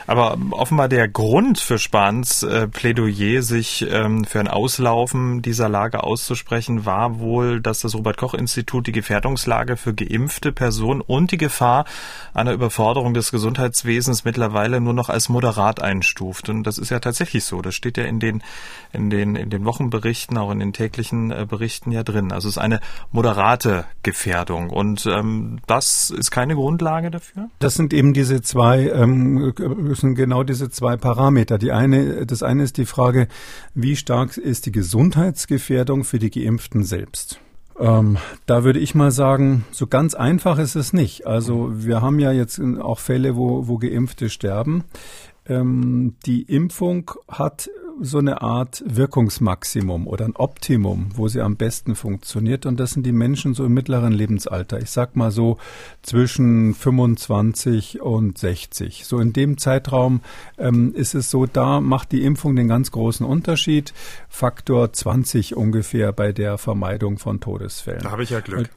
[0.05, 6.85] Aber offenbar der Grund für Spahns Plädoyer, sich ähm, für ein Auslaufen dieser Lage auszusprechen,
[6.85, 11.85] war wohl, dass das Robert-Koch-Institut die Gefährdungslage für geimpfte Personen und die Gefahr
[12.33, 16.49] einer Überforderung des Gesundheitswesens mittlerweile nur noch als moderat Grad einstuft.
[16.49, 17.61] Und das ist ja tatsächlich so.
[17.61, 18.43] Das steht ja in den,
[18.91, 22.31] in den, in den Wochenberichten, auch in den täglichen äh, Berichten ja drin.
[22.31, 22.79] Also es ist eine
[23.11, 24.69] moderate Gefährdung.
[24.69, 27.49] Und ähm, das ist keine Grundlage dafür?
[27.59, 29.53] Das sind eben diese zwei, ähm,
[29.93, 31.57] sind genau diese zwei Parameter.
[31.57, 33.27] Die eine, das eine ist die Frage,
[33.73, 37.39] wie stark ist die Gesundheitsgefährdung für die Geimpften selbst?
[37.79, 41.25] Ähm, da würde ich mal sagen, so ganz einfach ist es nicht.
[41.25, 44.83] Also wir haben ja jetzt auch Fälle, wo, wo Geimpfte sterben
[45.47, 51.95] ähm, die Impfung hat so eine Art Wirkungsmaximum oder ein Optimum, wo sie am besten
[51.95, 52.65] funktioniert.
[52.65, 54.81] Und das sind die Menschen so im mittleren Lebensalter.
[54.81, 55.57] Ich sag mal so
[56.01, 59.05] zwischen 25 und 60.
[59.05, 60.21] So in dem Zeitraum
[60.57, 63.93] ähm, ist es so, da macht die Impfung den ganz großen Unterschied.
[64.29, 68.01] Faktor 20 ungefähr bei der Vermeidung von Todesfällen.
[68.03, 68.69] Da habe ich ja Glück.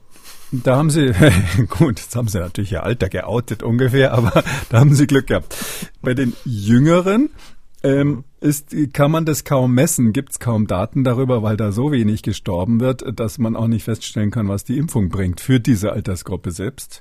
[0.53, 1.13] Da haben Sie,
[1.69, 5.57] gut, jetzt haben Sie natürlich Ihr Alter geoutet ungefähr, aber da haben Sie Glück gehabt.
[6.03, 7.31] Bei den Jüngeren
[7.83, 11.91] ähm, ist, kann man das kaum messen, gibt es kaum Daten darüber, weil da so
[11.93, 15.93] wenig gestorben wird, dass man auch nicht feststellen kann, was die Impfung bringt für diese
[15.93, 17.01] Altersgruppe selbst.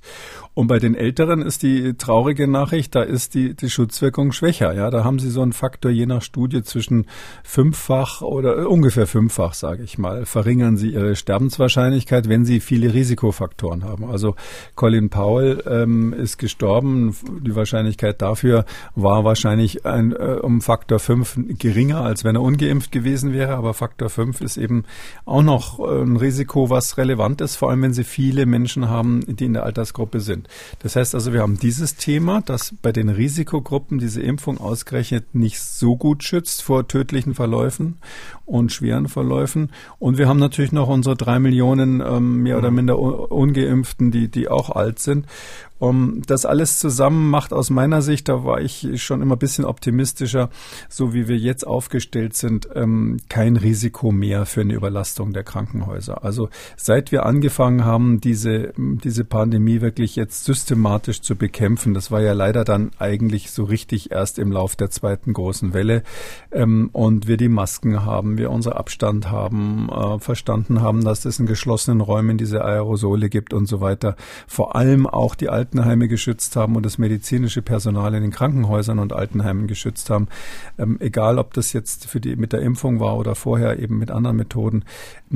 [0.53, 4.73] Und bei den Älteren ist die traurige Nachricht, da ist die, die Schutzwirkung schwächer.
[4.73, 7.07] Ja, da haben sie so einen Faktor je nach Studie zwischen
[7.43, 12.93] fünffach oder äh, ungefähr fünffach, sage ich mal, verringern sie ihre Sterbenswahrscheinlichkeit, wenn sie viele
[12.93, 14.05] Risikofaktoren haben.
[14.05, 14.35] Also
[14.75, 17.15] Colin Powell ähm, ist gestorben.
[17.41, 18.63] Die Wahrscheinlichkeit dafür
[18.95, 23.55] war wahrscheinlich ein, äh, um Faktor fünf geringer, als wenn er ungeimpft gewesen wäre.
[23.55, 24.85] Aber Faktor 5 ist eben
[25.25, 29.21] auch noch äh, ein Risiko, was relevant ist, vor allem wenn Sie viele Menschen haben,
[29.27, 30.47] die in der Altersgruppe sind.
[30.79, 35.59] Das heißt also, wir haben dieses Thema, dass bei den Risikogruppen diese Impfung ausgerechnet nicht
[35.59, 37.97] so gut schützt vor tödlichen Verläufen
[38.45, 39.71] und schweren Verläufen.
[39.99, 42.75] Und wir haben natürlich noch unsere drei Millionen ähm, mehr oder mhm.
[42.75, 45.25] minder ungeimpften, die, die auch alt sind.
[45.79, 49.65] Um, das alles zusammen macht aus meiner Sicht, da war ich schon immer ein bisschen
[49.65, 50.49] optimistischer,
[50.87, 56.23] so wie wir jetzt aufgestellt sind, ähm, kein Risiko mehr für eine Überlastung der Krankenhäuser.
[56.23, 62.21] Also seit wir angefangen haben, diese, diese Pandemie wirklich jetzt systematisch zu bekämpfen, das war
[62.21, 66.03] ja leider dann eigentlich so richtig erst im Lauf der zweiten großen Welle,
[66.51, 71.39] ähm, und wir die Masken haben, wir unser Abstand haben, äh, verstanden haben, dass es
[71.39, 74.15] in geschlossenen Räumen diese Aerosole gibt und so weiter.
[74.47, 78.99] Vor allem auch die alten Altenheime geschützt haben und das medizinische Personal in den Krankenhäusern
[78.99, 80.27] und Altenheimen geschützt haben.
[80.77, 84.11] Ähm, egal ob das jetzt für die mit der Impfung war oder vorher eben mit
[84.11, 84.83] anderen Methoden.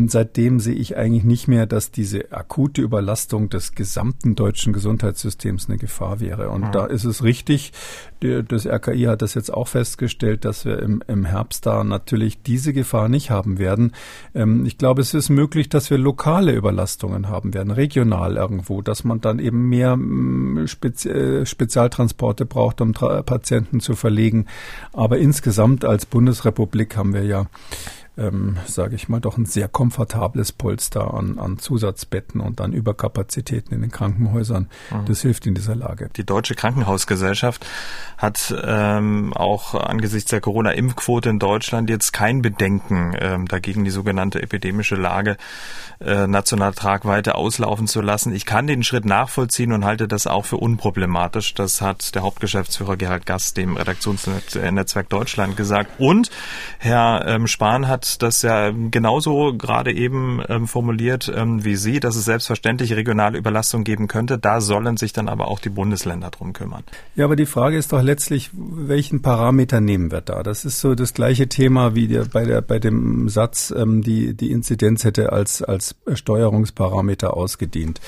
[0.06, 5.80] Seitdem sehe ich eigentlich nicht mehr, dass diese akute Überlastung des gesamten deutschen Gesundheitssystems eine
[5.80, 6.50] Gefahr wäre.
[6.50, 6.72] Und mhm.
[6.72, 7.72] da ist es richtig,
[8.20, 12.74] das RKI hat das jetzt auch festgestellt, dass wir im, im Herbst da natürlich diese
[12.74, 13.94] Gefahr nicht haben werden.
[14.36, 19.04] Ähm, ich glaube, es ist möglich, dass wir lokale Überlastungen haben werden, regional irgendwo, dass
[19.04, 24.46] man dann eben mehr mm, Spezi äh, Spezialtransporte braucht, um Patienten zu verlegen.
[24.94, 27.48] Aber insgesamt als Bundesrepublik haben wir ja
[28.18, 33.74] ähm, sage ich mal, doch ein sehr komfortables Polster an, an Zusatzbetten und an Überkapazitäten
[33.74, 34.70] in den Krankenhäusern.
[34.92, 35.06] Mhm.
[35.06, 36.10] Das hilft in dieser Lage.
[36.16, 37.66] Die Deutsche Krankenhausgesellschaft
[38.18, 44.42] hat ähm, auch angesichts der Corona-Impfquote in Deutschland jetzt kein Bedenken ähm, dagegen, die sogenannte
[44.42, 45.38] epidemische Lage
[46.00, 48.34] äh, national Tragweite auslaufen zu lassen.
[48.34, 51.54] Ich kann den Schritt nachvollziehen und halte das auch für unproblematisch.
[51.54, 55.92] Das hat der Hauptgeschäftsführer Gerhard Gast dem Redaktionsnetzwerk Deutschland gesagt.
[56.00, 56.32] Und
[56.80, 62.16] Herr ähm, Spahn hat das ja genauso gerade eben ähm, formuliert ähm, wie Sie, dass
[62.16, 64.38] es selbstverständlich regionale Überlastung geben könnte.
[64.38, 66.84] Da sollen sich dann aber auch die Bundesländer drum kümmern.
[67.16, 70.44] Ja, aber die Frage ist doch letztlich, welchen Parameter nehmen wir da?
[70.44, 74.36] Das ist so das gleiche Thema wie der, bei, der, bei dem Satz, ähm, die,
[74.36, 78.00] die Inzidenz hätte als, als Steuerungsparameter ausgedient.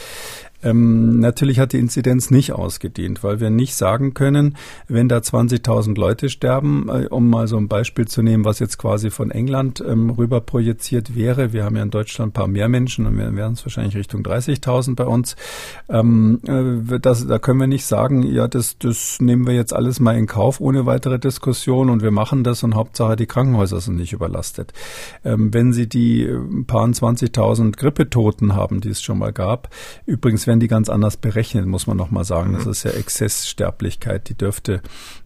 [0.63, 4.55] Ähm, natürlich hat die Inzidenz nicht ausgedient, weil wir nicht sagen können,
[4.87, 8.77] wenn da 20.000 Leute sterben, äh, um mal so ein Beispiel zu nehmen, was jetzt
[8.77, 11.53] quasi von England ähm, rüber projiziert wäre.
[11.53, 14.21] Wir haben ja in Deutschland ein paar mehr Menschen und wir werden es wahrscheinlich Richtung
[14.21, 15.35] 30.000 bei uns.
[15.87, 19.99] Ähm, äh, das, da können wir nicht sagen, ja, das, das nehmen wir jetzt alles
[19.99, 23.95] mal in Kauf ohne weitere Diskussion und wir machen das und Hauptsache die Krankenhäuser sind
[23.95, 24.73] nicht überlastet.
[25.23, 29.69] Ähm, wenn Sie die äh, paar 20.000 Grippetoten haben, die es schon mal gab,
[30.05, 32.53] übrigens werden die ganz anders berechnet, muss man noch mal sagen.
[32.53, 34.81] Das ist ja Exzesssterblichkeit, die dürfte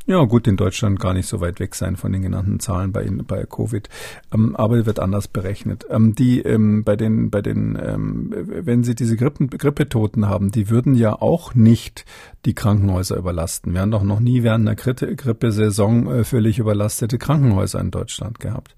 [0.05, 3.09] ja, gut, in Deutschland gar nicht so weit weg sein von den genannten Zahlen bei,
[3.09, 3.87] bei Covid.
[4.33, 5.85] Ähm, aber wird anders berechnet.
[5.89, 10.69] Ähm, die ähm, bei den, bei den, ähm, wenn Sie diese Grippen, Grippetoten haben, die
[10.69, 12.05] würden ja auch nicht
[12.45, 13.73] die Krankenhäuser überlasten.
[13.73, 18.41] Wir haben doch noch nie während einer Grippe, Grippesaison äh, völlig überlastete Krankenhäuser in Deutschland
[18.41, 18.75] gehabt.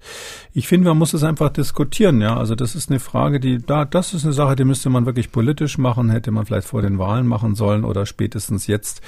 [0.52, 2.20] Ich finde, man muss es einfach diskutieren.
[2.20, 5.06] Ja, also das ist eine Frage, die da, das ist eine Sache, die müsste man
[5.06, 9.00] wirklich politisch machen, hätte man vielleicht vor den Wahlen machen sollen oder spätestens jetzt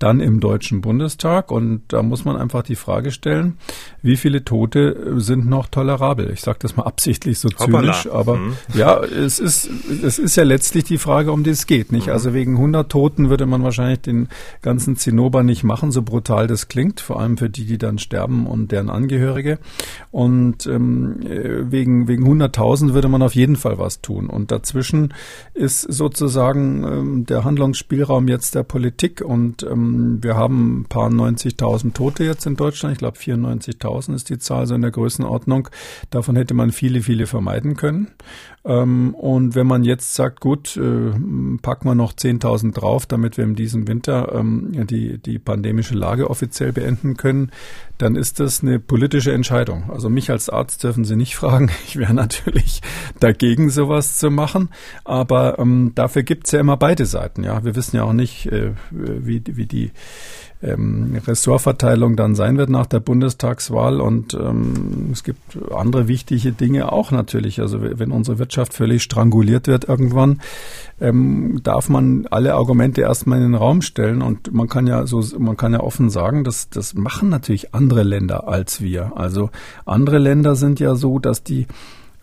[0.00, 1.51] dann im Deutschen Bundestag.
[1.52, 3.58] Und da muss man einfach die Frage stellen,
[4.00, 6.30] wie viele Tote sind noch tolerabel?
[6.30, 8.20] Ich sage das mal absichtlich so zynisch, Hoppala.
[8.20, 8.54] aber mhm.
[8.72, 9.68] ja, es ist,
[10.02, 11.92] es ist ja letztlich die Frage, um die es geht.
[11.92, 12.06] Nicht?
[12.06, 12.12] Mhm.
[12.14, 14.28] Also wegen 100 Toten würde man wahrscheinlich den
[14.62, 18.46] ganzen Zinnober nicht machen, so brutal das klingt, vor allem für die, die dann sterben
[18.46, 19.58] und deren Angehörige.
[20.10, 24.30] Und ähm, wegen, wegen 100.000 würde man auf jeden Fall was tun.
[24.30, 25.12] Und dazwischen
[25.52, 29.20] ist sozusagen ähm, der Handlungsspielraum jetzt der Politik.
[29.20, 32.92] Und ähm, wir haben ein paar 90 90.000 Tote jetzt in Deutschland.
[32.92, 35.68] Ich glaube 94.000 ist die Zahl so in der Größenordnung.
[36.10, 38.08] Davon hätte man viele, viele vermeiden können.
[38.64, 41.10] Ähm, und wenn man jetzt sagt, gut, äh,
[41.62, 46.30] packen wir noch 10.000 drauf, damit wir in diesem Winter ähm, die, die pandemische Lage
[46.30, 47.50] offiziell beenden können,
[47.98, 49.90] dann ist das eine politische Entscheidung.
[49.90, 51.70] Also mich als Arzt dürfen Sie nicht fragen.
[51.86, 52.82] Ich wäre natürlich
[53.18, 54.68] dagegen, sowas zu machen.
[55.04, 57.42] Aber ähm, dafür gibt es ja immer beide Seiten.
[57.42, 59.90] Ja, wir wissen ja auch nicht, äh, wie, wie die
[60.62, 64.00] ähm, Ressortverteilung dann sein wird nach der Bundestagswahl.
[64.00, 67.60] Und ähm, es gibt andere wichtige Dinge auch natürlich.
[67.60, 70.40] Also wenn unsere Wirtschaft völlig stranguliert wird irgendwann,
[71.00, 74.22] ähm, darf man alle Argumente erstmal in den Raum stellen.
[74.22, 78.02] Und man kann ja so, man kann ja offen sagen, dass das machen natürlich andere
[78.02, 79.12] Länder als wir.
[79.16, 79.50] Also
[79.84, 81.66] andere Länder sind ja so, dass die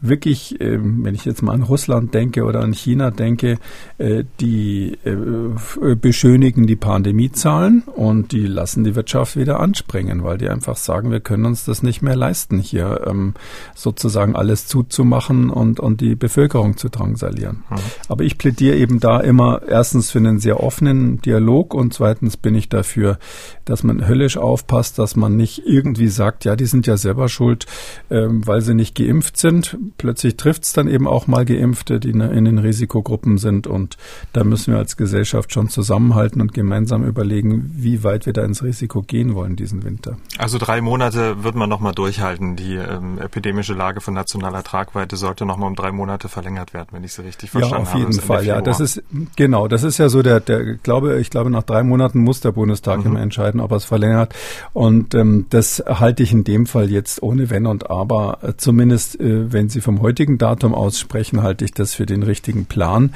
[0.01, 3.57] wirklich, ähm, wenn ich jetzt mal an Russland denke oder an China denke,
[3.97, 10.49] äh, die äh, beschönigen die Pandemiezahlen und die lassen die Wirtschaft wieder anspringen, weil die
[10.49, 13.33] einfach sagen, wir können uns das nicht mehr leisten, hier ähm,
[13.75, 17.63] sozusagen alles zuzumachen und, und die Bevölkerung zu drangsalieren.
[17.69, 17.75] Mhm.
[18.07, 22.55] Aber ich plädiere eben da immer erstens für einen sehr offenen Dialog und zweitens bin
[22.55, 23.19] ich dafür,
[23.65, 27.65] dass man höllisch aufpasst, dass man nicht irgendwie sagt, ja, die sind ja selber schuld,
[28.09, 32.09] ähm, weil sie nicht geimpft sind plötzlich trifft es dann eben auch mal Geimpfte, die
[32.09, 33.67] in den Risikogruppen sind.
[33.67, 33.97] Und
[34.33, 38.63] da müssen wir als Gesellschaft schon zusammenhalten und gemeinsam überlegen, wie weit wir da ins
[38.63, 40.17] Risiko gehen wollen diesen Winter.
[40.37, 42.55] Also drei Monate wird man noch mal durchhalten.
[42.55, 46.89] Die ähm, epidemische Lage von nationaler Tragweite sollte noch mal um drei Monate verlängert werden,
[46.91, 47.99] wenn ich Sie richtig verstanden habe.
[47.99, 48.45] Ja, auf jeden Fall.
[48.45, 49.03] Ja, das ist
[49.35, 49.67] genau.
[49.67, 52.99] Das ist ja so der, der glaube ich glaube nach drei Monaten muss der Bundestag
[52.99, 53.05] mhm.
[53.07, 54.33] immer entscheiden, ob er es verlängert.
[54.73, 58.39] Und ähm, das halte ich in dem Fall jetzt ohne Wenn und Aber.
[58.57, 62.65] Zumindest äh, wenn Sie sie vom heutigen Datum aussprechen, halte ich das für den richtigen
[62.65, 63.13] Plan.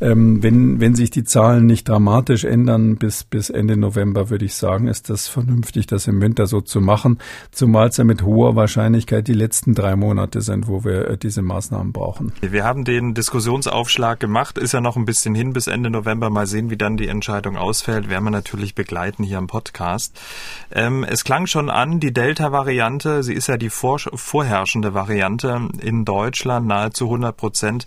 [0.00, 4.54] Ähm, wenn, wenn sich die Zahlen nicht dramatisch ändern bis, bis Ende November, würde ich
[4.54, 7.18] sagen, ist das vernünftig, das im Winter so zu machen,
[7.50, 11.42] zumal es ja mit hoher Wahrscheinlichkeit die letzten drei Monate sind, wo wir äh, diese
[11.42, 12.32] Maßnahmen brauchen.
[12.40, 16.30] Wir haben den Diskussionsaufschlag gemacht, ist ja noch ein bisschen hin bis Ende November.
[16.30, 20.18] Mal sehen, wie dann die Entscheidung ausfällt, werden wir natürlich begleiten hier im Podcast.
[20.72, 26.05] Ähm, es klang schon an, die Delta-Variante, sie ist ja die vor, vorherrschende Variante in
[26.06, 26.66] Deutschland.
[26.66, 27.84] Nahezu 100 Prozent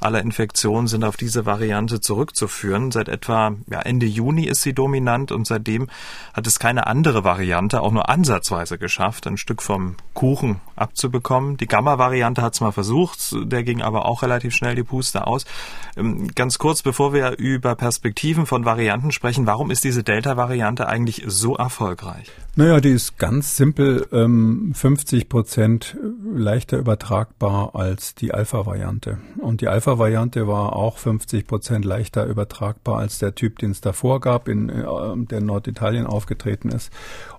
[0.00, 2.90] aller Infektionen sind auf diese Variante zurückzuführen.
[2.90, 5.88] Seit etwa ja, Ende Juni ist sie dominant und seitdem
[6.34, 11.56] hat es keine andere Variante auch nur ansatzweise geschafft, ein Stück vom Kuchen abzubekommen.
[11.56, 15.44] Die Gamma-Variante hat es mal versucht, der ging aber auch relativ schnell die Puste aus.
[15.96, 21.22] Ähm, ganz kurz, bevor wir über Perspektiven von Varianten sprechen, warum ist diese Delta-Variante eigentlich
[21.26, 22.30] so erfolgreich?
[22.56, 25.96] Naja, die ist ganz simpel ähm, 50 Prozent
[26.34, 29.18] leichter übertragbar als die Alpha-Variante.
[29.38, 34.20] Und die Alpha-Variante war auch 50 Prozent leichter übertragbar als der Typ, den es davor
[34.20, 34.84] gab, in, äh,
[35.28, 36.90] der in Norditalien aufgetreten ist.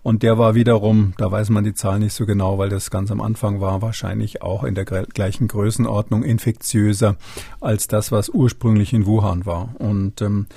[0.03, 3.11] Und der war wiederum, da weiß man die Zahl nicht so genau, weil das ganz
[3.11, 7.17] am Anfang war, wahrscheinlich auch in der gleichen Größenordnung infektiöser
[7.59, 9.75] als das, was ursprünglich in Wuhan war.
[9.77, 10.47] Und ähm,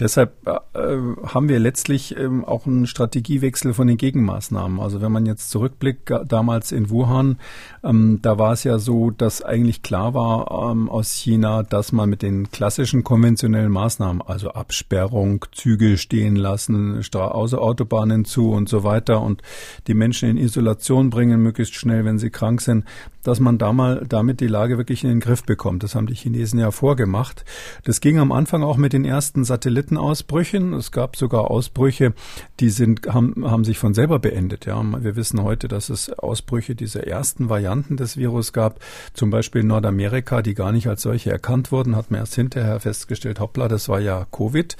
[0.00, 4.80] Deshalb äh, haben wir letztlich ähm, auch einen Strategiewechsel von den Gegenmaßnahmen.
[4.80, 7.38] Also wenn man jetzt zurückblickt, damals in Wuhan,
[7.84, 12.10] ähm, da war es ja so, dass eigentlich klar war ähm, aus China, dass man
[12.10, 18.68] mit den klassischen konventionellen Maßnahmen, also Absperrung, Züge stehen lassen, Stra außer Autobahnen zu und
[18.68, 19.42] so weiter und
[19.86, 22.84] die Menschen in Isolation bringen, möglichst schnell, wenn sie krank sind,
[23.24, 25.82] dass man da mal damit die Lage wirklich in den Griff bekommt.
[25.82, 27.44] Das haben die Chinesen ja vorgemacht.
[27.82, 29.44] Das ging am Anfang auch mit den ersten
[29.84, 30.72] Satellitenausbrüchen.
[30.74, 32.14] Es gab sogar Ausbrüche,
[32.60, 34.66] die sind, haben, haben sich von selber beendet.
[34.66, 38.80] Ja, wir wissen heute, dass es Ausbrüche dieser ersten Varianten des Virus gab.
[39.12, 42.80] Zum Beispiel in Nordamerika, die gar nicht als solche erkannt wurden, hat man erst hinterher
[42.80, 44.76] festgestellt, hoppla, das war ja Covid.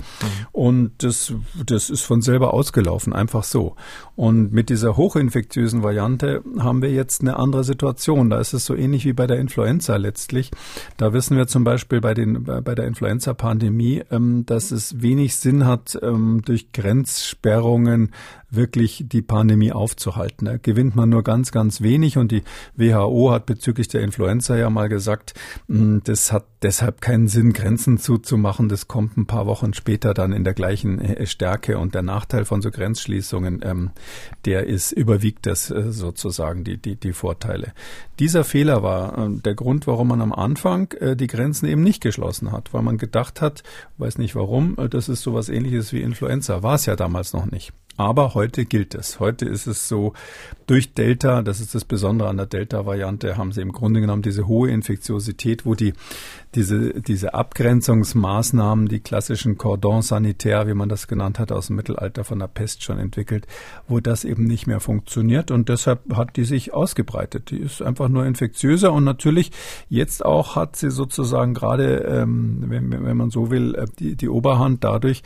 [0.53, 1.33] Und das,
[1.65, 3.77] das ist von selber ausgelaufen, einfach so.
[4.17, 8.31] Und mit dieser hochinfektiösen Variante haben wir jetzt eine andere Situation.
[8.31, 10.51] Da ist es so ähnlich wie bei der Influenza letztlich.
[10.97, 15.67] Da wissen wir zum Beispiel bei, den, bei der Influenza-Pandemie, ähm, dass es wenig Sinn
[15.67, 18.13] hat, ähm, durch Grenzsperrungen
[18.57, 20.47] wirklich die Pandemie aufzuhalten.
[20.47, 22.43] Da gewinnt man nur ganz, ganz wenig und die
[22.77, 25.35] WHO hat bezüglich der Influenza ja mal gesagt,
[25.69, 28.69] hm, das hat deshalb keinen Sinn, Grenzen zuzumachen.
[28.69, 32.45] Das kommt ein paar Wochen später dann in der gleichen äh, Stärke und der Nachteil
[32.45, 33.91] von so Grenzschließungen, ähm,
[34.45, 37.73] der ist, überwiegt das äh, sozusagen die, die, die Vorteile.
[38.19, 42.53] Dieser Fehler war äh, der Grund, warum man am Anfang die Grenzen eben nicht geschlossen
[42.53, 43.63] hat, weil man gedacht hat,
[43.99, 46.63] weiß nicht warum, das ist sowas ähnliches wie Influenza.
[46.63, 47.73] War es ja damals noch nicht.
[47.97, 49.21] Aber heute gilt es.
[49.21, 50.15] Heute ist es so,
[50.67, 54.49] durch Delta, das ist das Besondere an der Delta-Variante, haben sie im Grunde genommen diese
[54.49, 55.93] hohe Infektiosität, wo die,
[56.55, 62.25] diese, diese Abgrenzungsmaßnahmen, die klassischen Cordon sanitaire, wie man das genannt hat, aus dem Mittelalter
[62.25, 63.47] von der Pest schon entwickelt,
[63.87, 67.51] wo das eben nicht mehr funktioniert und deshalb hat die sich ausgebreitet.
[67.51, 69.53] Die ist einfach nur infektiöser und natürlich
[69.89, 74.29] jetzt auch hat sie sozusagen gerade, ähm, wenn, wenn man so will, äh, die, die
[74.29, 75.23] Oberhand dadurch,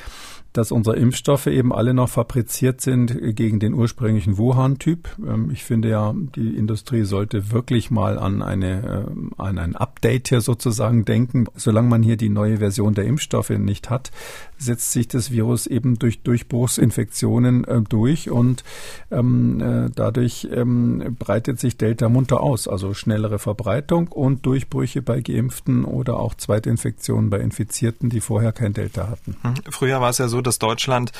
[0.58, 5.08] dass unsere Impfstoffe eben alle noch fabriziert sind gegen den ursprünglichen Wuhan-Typ.
[5.24, 10.28] Ähm, ich finde ja, die Industrie sollte wirklich mal an eine, äh, an ein Update
[10.28, 11.46] hier sozusagen denken.
[11.54, 14.10] Solange man hier die neue Version der Impfstoffe nicht hat,
[14.58, 18.64] setzt sich das Virus eben durch Durchbruchsinfektionen äh, durch und
[19.10, 22.68] ähm, äh, dadurch ähm, breitet sich Delta munter aus.
[22.68, 28.72] Also schnellere Verbreitung und Durchbrüche bei Geimpften oder auch Zweitinfektionen bei Infizierten, die vorher kein
[28.72, 29.36] Delta hatten.
[29.42, 29.54] Hm.
[29.70, 31.12] Früher war es ja so, dass Deutschland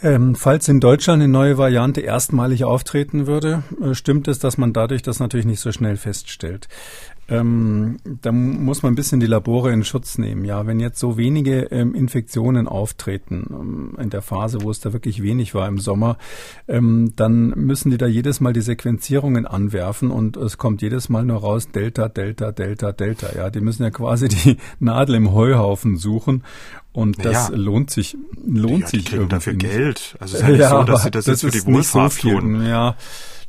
[0.00, 4.72] Ähm, falls in Deutschland eine neue Variante erstmalig auftreten würde, äh, stimmt es, dass man
[4.72, 6.68] dadurch das natürlich nicht so schnell feststellt.
[7.30, 10.44] Ähm, da muss man ein bisschen die Labore in Schutz nehmen.
[10.44, 14.94] Ja, wenn jetzt so wenige ähm, Infektionen auftreten ähm, in der Phase, wo es da
[14.94, 16.16] wirklich wenig war im Sommer,
[16.68, 21.24] ähm, dann müssen die da jedes Mal die Sequenzierungen anwerfen und es kommt jedes Mal
[21.24, 23.28] nur raus Delta, Delta, Delta, Delta.
[23.36, 26.44] Ja, die müssen ja quasi die Nadel im Heuhaufen suchen
[26.92, 27.54] und das ja.
[27.54, 30.16] lohnt sich, lohnt ja, sich die kriegen dafür Geld.
[30.18, 32.12] Also es ist ja nicht ja, so, dass sie das, das jetzt für die Wohlfahrt
[32.12, 32.66] so tun.
[32.66, 32.96] Ja,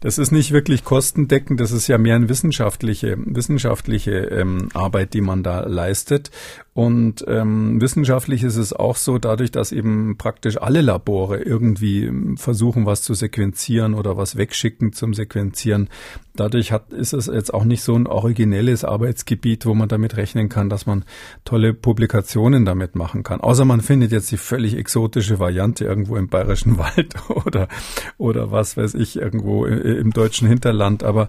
[0.01, 5.21] Das ist nicht wirklich kostendeckend, das ist ja mehr eine wissenschaftliche, wissenschaftliche ähm, Arbeit, die
[5.21, 6.31] man da leistet.
[6.73, 12.85] Und ähm, wissenschaftlich ist es auch so, dadurch, dass eben praktisch alle Labore irgendwie versuchen,
[12.85, 15.89] was zu sequenzieren oder was wegschicken zum Sequenzieren.
[16.35, 20.47] Dadurch hat, ist es jetzt auch nicht so ein originelles Arbeitsgebiet, wo man damit rechnen
[20.47, 21.03] kann, dass man
[21.43, 23.41] tolle Publikationen damit machen kann.
[23.41, 27.67] Außer man findet jetzt die völlig exotische Variante irgendwo im Bayerischen Wald oder,
[28.17, 31.03] oder was weiß ich, irgendwo im deutschen Hinterland.
[31.03, 31.27] Aber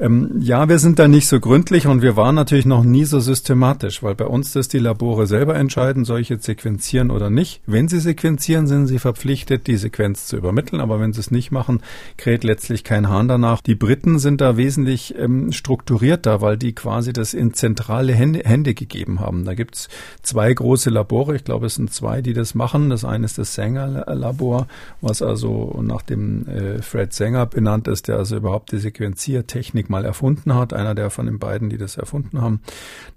[0.00, 3.20] ähm, ja, wir sind da nicht so gründlich und wir waren natürlich noch nie so
[3.20, 7.60] systematisch, weil bei uns das die Labore selber entscheiden, jetzt sequenzieren oder nicht.
[7.66, 11.50] Wenn sie sequenzieren, sind sie verpflichtet, die Sequenz zu übermitteln, aber wenn sie es nicht
[11.50, 11.80] machen,
[12.16, 13.60] kräht letztlich kein Hahn danach.
[13.60, 18.74] Die Briten sind da wesentlich ähm, strukturierter, weil die quasi das in zentrale Hände, Hände
[18.74, 19.44] gegeben haben.
[19.44, 19.88] Da gibt's
[20.22, 22.90] zwei große Labore, ich glaube, es sind zwei, die das machen.
[22.90, 24.66] Das eine ist das Sanger-Labor,
[25.00, 30.04] was also nach dem äh, Fred Sanger benannt ist, der also überhaupt die Sequenziertechnik mal
[30.04, 30.72] erfunden hat.
[30.72, 32.60] Einer der von den beiden, die das erfunden haben,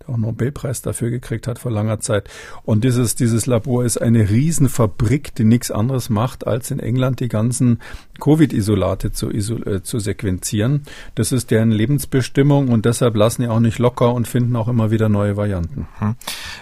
[0.01, 2.29] der auch einen Nobelpreis dafür gekriegt hat vor langer Zeit.
[2.63, 7.27] Und dieses, dieses Labor ist eine Riesenfabrik, die nichts anderes macht, als in England die
[7.27, 7.79] ganzen
[8.19, 10.83] Covid-Isolate zu, äh, zu sequenzieren.
[11.15, 14.91] Das ist deren Lebensbestimmung und deshalb lassen die auch nicht locker und finden auch immer
[14.91, 15.87] wieder neue Varianten.
[15.99, 16.15] Mhm.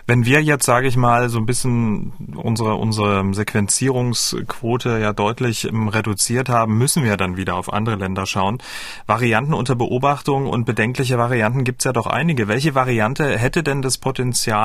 [0.07, 5.87] Wenn wir jetzt, sage ich mal, so ein bisschen unsere, unsere Sequenzierungsquote ja deutlich ähm,
[5.87, 8.57] reduziert haben, müssen wir dann wieder auf andere Länder schauen.
[9.05, 12.47] Varianten unter Beobachtung und bedenkliche Varianten gibt es ja doch einige.
[12.47, 14.62] Welche Variante hätte denn das Potenzial,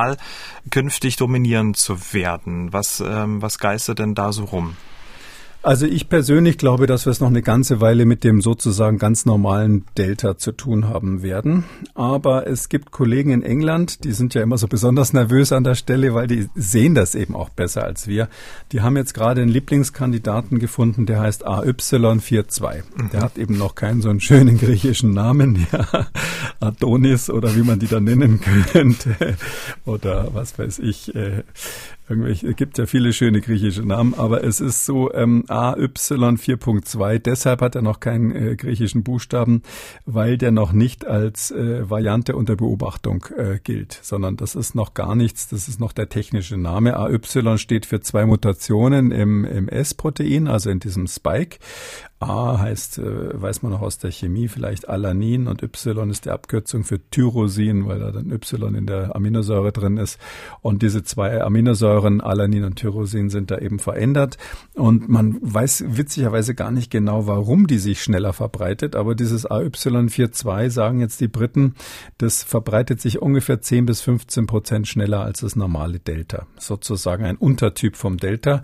[0.71, 2.73] künftig dominierend zu werden?
[2.73, 4.75] Was, ähm, was geistert denn da so rum?
[5.61, 9.25] Also ich persönlich glaube, dass wir es noch eine ganze Weile mit dem sozusagen ganz
[9.25, 11.65] normalen Delta zu tun haben werden.
[11.95, 15.75] Aber es gibt Kollegen in England, die sind ja immer so besonders nervös an der
[15.75, 18.29] Stelle, weil die sehen das eben auch besser als wir.
[18.71, 22.83] Die haben jetzt gerade einen Lieblingskandidaten gefunden, der heißt AY42.
[22.95, 23.09] Mhm.
[23.11, 26.07] Der hat eben noch keinen so einen schönen griechischen Namen, ja,
[26.61, 28.39] Adonis oder wie man die da nennen
[28.71, 29.35] könnte.
[29.85, 31.43] Oder was weiß ich, äh,
[32.09, 37.19] irgendwelche, es gibt ja viele schöne griechische Namen, aber es ist so ähm, AY 4.2,
[37.19, 39.61] deshalb hat er noch keinen äh, griechischen Buchstaben,
[40.05, 44.93] weil der noch nicht als äh, Variante unter Beobachtung äh, gilt, sondern das ist noch
[44.93, 46.97] gar nichts, das ist noch der technische Name.
[46.97, 51.57] AY steht für zwei Mutationen im, im S-Protein, also in diesem Spike.
[52.19, 56.31] A heißt, äh, weiß man noch aus der Chemie, vielleicht Alanin und Y ist die
[56.31, 60.19] Abkürzung für Tyrosin, weil da dann Y in der Aminosäure drin ist.
[60.61, 64.37] Und diese zwei Aminosäuren, Alanin und Tyrosin, sind da eben verändert.
[64.73, 68.97] Und man weiß witzigerweise gar nicht genau, warum die sich schneller verbreitet.
[68.97, 71.75] Aber dieses AY42, sagen jetzt die Briten,
[72.17, 76.47] das verbreitet sich ungefähr 10 bis 15 Prozent schneller als das normale Delta.
[76.57, 78.63] Sozusagen ein Untertyp vom Delta.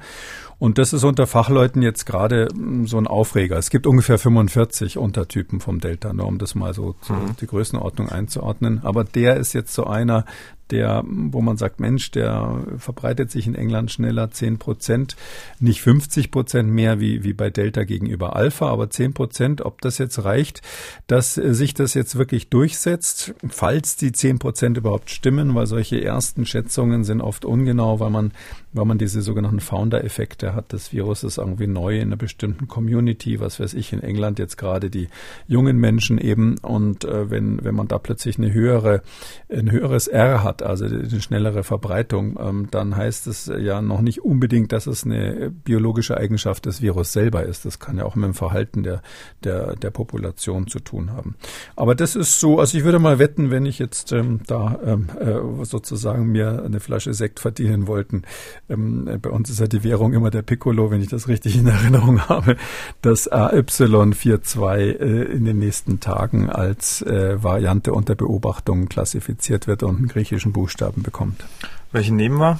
[0.58, 3.58] Und das ist unter Fachleuten jetzt gerade hm, so ein Aufreger.
[3.58, 7.36] Es gibt ungefähr 45 Untertypen vom Delta, nur um das mal so zu, mhm.
[7.39, 8.82] die Größenordnung einzuordnen.
[8.84, 10.26] Aber der ist jetzt so einer,
[10.72, 15.16] der, wo man sagt, Mensch, der verbreitet sich in England schneller 10 Prozent,
[15.59, 19.97] nicht 50 Prozent mehr wie, wie bei Delta gegenüber Alpha, aber 10 Prozent, ob das
[19.97, 20.61] jetzt reicht,
[21.07, 26.45] dass sich das jetzt wirklich durchsetzt, falls die 10 Prozent überhaupt stimmen, weil solche ersten
[26.45, 28.32] Schätzungen sind oft ungenau, weil man,
[28.74, 30.74] weil man diese sogenannten Founder-Effekte hat.
[30.74, 34.57] Das Virus ist irgendwie neu in einer bestimmten Community, was weiß ich, in England jetzt
[34.57, 35.07] gerade die
[35.47, 36.57] jungen Menschen eben.
[36.59, 39.01] Und äh, wenn, wenn man da plötzlich eine höhere,
[39.49, 44.01] ein höheres R hat, hat, also eine schnellere Verbreitung, ähm, dann heißt es ja noch
[44.01, 47.66] nicht unbedingt, dass es eine biologische Eigenschaft des Virus selber ist.
[47.66, 49.01] Das kann ja auch mit dem Verhalten der,
[49.43, 51.36] der, der Population zu tun haben.
[51.76, 55.08] Aber das ist so, also ich würde mal wetten, wenn ich jetzt ähm, da ähm,
[55.20, 58.24] äh, sozusagen mir eine Flasche Sekt verdienen wollten,
[58.70, 61.68] ähm, bei uns ist ja die Währung immer der Piccolo, wenn ich das richtig in
[61.68, 62.58] Erinnerung habe,
[63.01, 69.97] dass AY42 äh, in den nächsten Tagen als äh, Variante unter Beobachtung klassifiziert wird und
[69.97, 71.43] einen griechischen griechischen Buchstaben bekommt.
[71.91, 72.60] Welchen nehmen wir?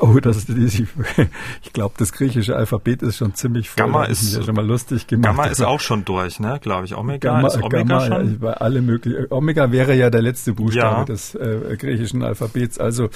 [0.00, 0.48] Oh, das ist
[0.80, 0.88] ich,
[1.62, 3.84] ich glaube, das griechische Alphabet ist schon ziemlich voll.
[3.84, 5.24] Gamma ist ja schon mal lustig gemacht.
[5.24, 6.58] Gamma ist auch schon durch, ne?
[6.60, 6.96] Glaube ich.
[6.96, 8.40] Omega Gamma, ist Omega Gamma, schon.
[8.42, 9.26] Ja, alle möglichen.
[9.30, 11.04] Omega wäre ja der letzte Buchstabe ja.
[11.04, 12.78] des äh, griechischen Alphabets.
[12.78, 13.08] Also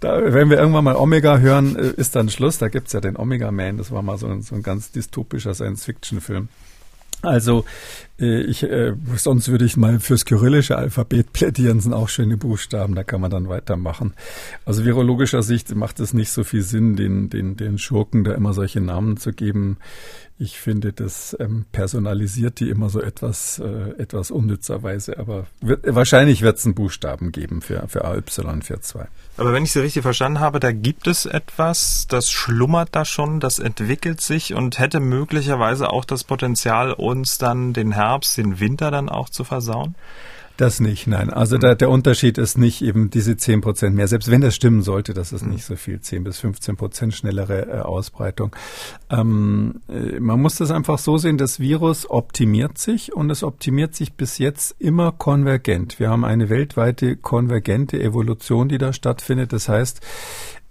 [0.00, 2.58] da, wenn wir irgendwann mal Omega hören, äh, ist dann Schluss.
[2.58, 3.78] Da gibt's ja den Omega Man.
[3.78, 6.48] Das war mal so ein, so ein ganz dystopischer Science-Fiction-Film.
[7.22, 7.64] Also
[8.13, 12.94] Äh, ich, äh, sonst würde ich mal fürs kyrillische Alphabet plädieren, sind auch schöne Buchstaben,
[12.94, 14.14] da kann man dann weitermachen.
[14.64, 18.52] Also virologischer Sicht macht es nicht so viel Sinn, den, den, den Schurken da immer
[18.52, 19.78] solche Namen zu geben.
[20.36, 26.42] Ich finde, das ähm, personalisiert die immer so etwas, äh, etwas unnützerweise, aber wird, wahrscheinlich
[26.42, 29.06] wird es einen Buchstaben geben für, für AY, für 2.
[29.36, 33.38] Aber wenn ich Sie richtig verstanden habe, da gibt es etwas, das schlummert da schon,
[33.38, 38.90] das entwickelt sich und hätte möglicherweise auch das Potenzial, uns dann den Herbst, den Winter
[38.90, 39.94] dann auch zu versauen?
[40.56, 41.30] Das nicht, nein.
[41.30, 44.06] Also der, der Unterschied ist nicht eben diese 10 Prozent mehr.
[44.06, 47.66] Selbst wenn das stimmen sollte, das ist nicht so viel, 10 bis 15 Prozent schnellere
[47.66, 48.54] äh, Ausbreitung.
[49.10, 53.96] Ähm, äh, man muss das einfach so sehen, das Virus optimiert sich und es optimiert
[53.96, 55.98] sich bis jetzt immer konvergent.
[55.98, 59.52] Wir haben eine weltweite konvergente Evolution, die da stattfindet.
[59.52, 60.02] Das heißt,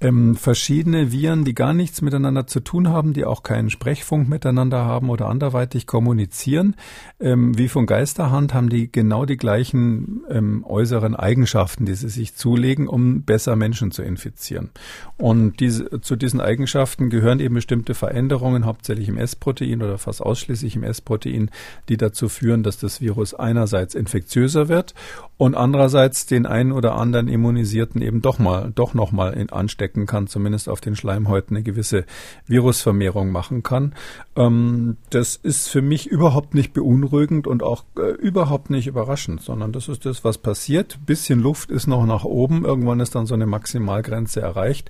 [0.04, 4.84] ähm, verschiedene Viren, die gar nichts miteinander zu tun haben, die auch keinen Sprechfunk miteinander
[4.84, 6.76] haben oder anderweitig kommunizieren,
[7.20, 12.36] ähm, wie von Geisterhand haben die genau die gleichen ähm, äußeren Eigenschaften, die sie sich
[12.36, 14.70] zulegen, um besser Menschen zu infizieren.
[15.18, 20.76] Und diese, zu diesen Eigenschaften gehören eben bestimmte Veränderungen, hauptsächlich im S-Protein oder fast ausschließlich
[20.76, 21.49] im S-Protein,
[21.88, 24.93] die dazu führen, dass das Virus einerseits infektiöser wird
[25.38, 29.49] und andererseits den einen oder anderen Immunisierten eben doch mal, doch noch mal in
[29.94, 32.06] anstecken kann, zumindest auf den Schleimhäuten eine gewisse
[32.48, 33.94] Virusvermehrung machen kann.
[34.36, 39.72] Ähm, das ist für mich überhaupt nicht beunruhigend und auch äh, überhaupt nicht überraschend, sondern
[39.72, 41.00] das ist das, was passiert.
[41.06, 42.66] Bisschen Luft ist noch nach oben.
[42.66, 44.89] Irgendwann ist dann so eine Maximalgrenze erreicht.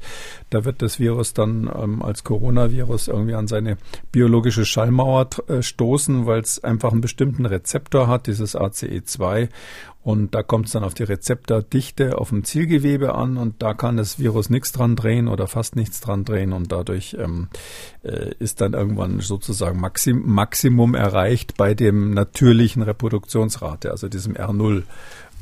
[0.50, 3.78] Da wird das Virus dann ähm, als Coronavirus irgendwie an seine
[4.12, 9.50] biologische Schallmauer äh, stoßen, weil es einfach einen bestimmten Rezeptor hat, dieses ACE2
[10.04, 13.96] und da kommt es dann auf die Rezeptordichte auf dem Zielgewebe an und da kann
[13.96, 17.48] das Virus nichts dran drehen oder fast nichts dran drehen und dadurch ähm,
[18.04, 24.84] äh, ist dann irgendwann sozusagen Maxim Maximum erreicht bei dem natürlichen Reproduktionsrate, also diesem R0.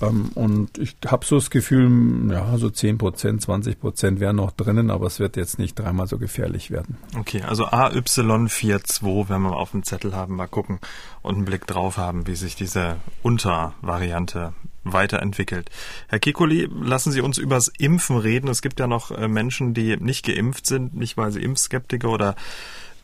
[0.02, 4.52] Ähm, und ich habe so das Gefühl, ja, so 10 Prozent, 20 Prozent wären noch
[4.52, 6.98] drinnen, aber es wird jetzt nicht dreimal so gefährlich werden.
[7.18, 10.80] Okay, also AY42 wenn wir auf dem Zettel haben, mal gucken
[11.22, 15.70] und einen Blick drauf haben, wie sich diese Untervariante weiterentwickelt.
[16.08, 18.48] Herr Kikuli, lassen Sie uns übers Impfen reden.
[18.50, 22.36] Es gibt ja noch äh, Menschen, die nicht geimpft sind, nicht weil sie Impfskeptiker oder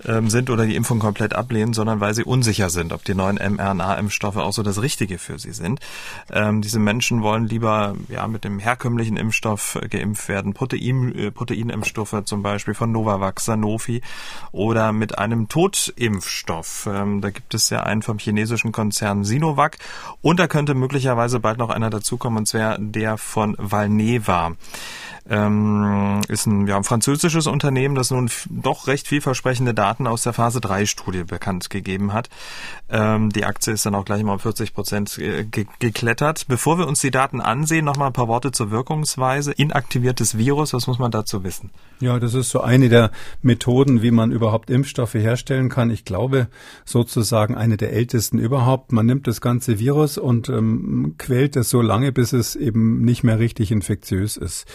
[0.06, 3.38] ähm, sind oder die Impfung komplett ablehnen, sondern weil sie unsicher sind, ob die neuen
[3.38, 5.80] mRNA-Impfstoffe auch so das Richtige für sie sind.
[6.32, 12.24] Ähm, diese Menschen wollen lieber ja mit dem herkömmlichen Impfstoff geimpft werden, Protein, äh, Proteinimpfstoffe
[12.26, 14.02] zum Beispiel von Novavax, Sanofi
[14.52, 16.88] oder mit einem Totimpfstoff.
[16.92, 19.78] Ähm, da gibt es ja einen vom chinesischen Konzern Sinovac
[20.22, 24.54] und da könnte möglicherweise bald noch einer dazukommen, und zwar der von Valneva
[25.30, 30.34] ähm, ist ein, ja, ein französisches Unternehmen, das nun doch recht vielversprechende Daten aus der
[30.34, 32.30] Phase 3 Studie bekannt gegeben hat.
[32.90, 36.46] Ähm, die Aktie ist dann auch gleich mal um 40 Prozent äh, ge geklettert.
[36.48, 39.52] Bevor wir uns die Daten ansehen, noch mal ein paar Worte zur Wirkungsweise.
[39.52, 41.72] Inaktiviertes Virus, was muss man dazu wissen?
[42.00, 43.12] Ja, das ist so eine der
[43.42, 45.90] Methoden, wie man überhaupt Impfstoffe herstellen kann.
[45.90, 46.48] Ich glaube,
[46.86, 48.92] sozusagen eine der ältesten überhaupt.
[48.92, 53.24] Man nimmt das ganze Virus und ähm, quält es so lange, bis es eben nicht
[53.24, 54.66] mehr richtig infektiös ist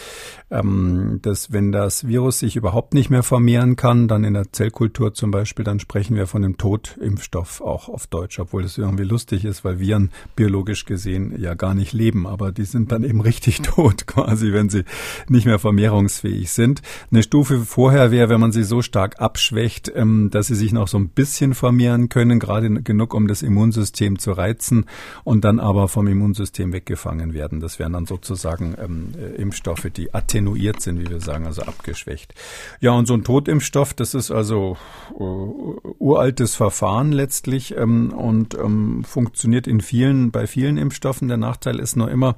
[0.53, 5.13] ähm, dass wenn das Virus sich überhaupt nicht mehr vermehren kann, dann in der Zellkultur
[5.13, 9.45] zum Beispiel, dann sprechen wir von einem Totimpfstoff auch auf Deutsch, obwohl das irgendwie lustig
[9.45, 13.61] ist, weil Viren biologisch gesehen ja gar nicht leben, aber die sind dann eben richtig
[13.63, 14.83] tot quasi, wenn sie
[15.27, 16.81] nicht mehr vermehrungsfähig sind.
[17.11, 20.87] Eine Stufe vorher wäre, wenn man sie so stark abschwächt, ähm, dass sie sich noch
[20.87, 24.85] so ein bisschen vermehren können, gerade genug, um das Immunsystem zu reizen
[25.23, 27.59] und dann aber vom Immunsystem weggefangen werden.
[27.59, 31.61] Das wären dann sozusagen ähm, äh, Impfstoffe, die attenuieren attenuiert sind, wie wir sagen, also
[31.63, 32.33] abgeschwächt.
[32.79, 34.77] Ja, und so ein Totimpfstoff, das ist also
[35.13, 41.27] uh, uraltes Verfahren letztlich ähm, und ähm, funktioniert in vielen, bei vielen Impfstoffen.
[41.27, 42.35] Der Nachteil ist nur immer,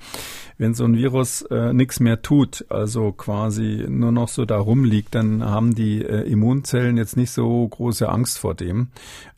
[0.58, 5.16] wenn so ein Virus äh, nichts mehr tut, also quasi nur noch so da rumliegt,
[5.16, 8.90] dann haben die äh, Immunzellen jetzt nicht so große Angst vor dem,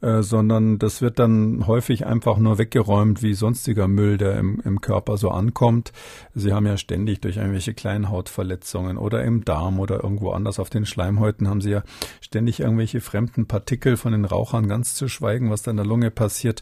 [0.01, 4.81] äh, sondern das wird dann häufig einfach nur weggeräumt wie sonstiger Müll, der im, im
[4.81, 5.91] Körper so ankommt.
[6.35, 8.56] Sie haben ja ständig durch irgendwelche kleinen Hautverletzungen
[8.97, 11.83] oder im Darm oder irgendwo anders auf den Schleimhäuten haben sie ja
[12.21, 16.11] ständig irgendwelche fremden Partikel von den Rauchern ganz zu schweigen, was da in der Lunge
[16.11, 16.61] passiert,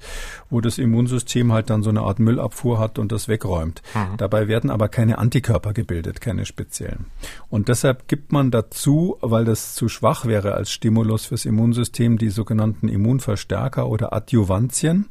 [0.50, 3.82] wo das Immunsystem halt dann so eine Art Müllabfuhr hat und das wegräumt.
[3.94, 4.18] Mhm.
[4.18, 7.06] Dabei werden aber keine Antikörper gebildet, keine speziellen.
[7.50, 12.30] Und deshalb gibt man dazu, weil das zu schwach wäre als Stimulus fürs Immunsystem, die
[12.30, 15.10] sogenannten Immunverstärker oder Adjuvantien.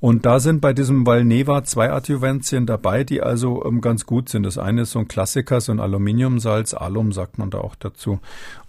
[0.00, 4.44] Und da sind bei diesem Valneva zwei Adjuvantien dabei, die also ähm, ganz gut sind.
[4.44, 6.72] Das eine ist so ein Klassiker, so ein Aluminiumsalz.
[6.74, 8.20] Alum sagt man da auch dazu.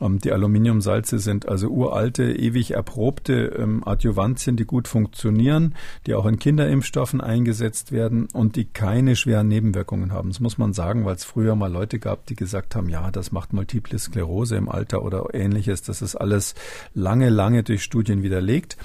[0.01, 5.75] Ähm, die Aluminiumsalze sind also uralte, ewig erprobte ähm, Adjuvantien, die gut funktionieren,
[6.07, 10.29] die auch in Kinderimpfstoffen eingesetzt werden und die keine schweren Nebenwirkungen haben.
[10.29, 13.31] Das muss man sagen, weil es früher mal Leute gab, die gesagt haben, ja, das
[13.31, 15.83] macht Multiple Sklerose im Alter oder ähnliches.
[15.83, 16.55] Das ist alles
[16.95, 18.77] lange, lange durch Studien widerlegt.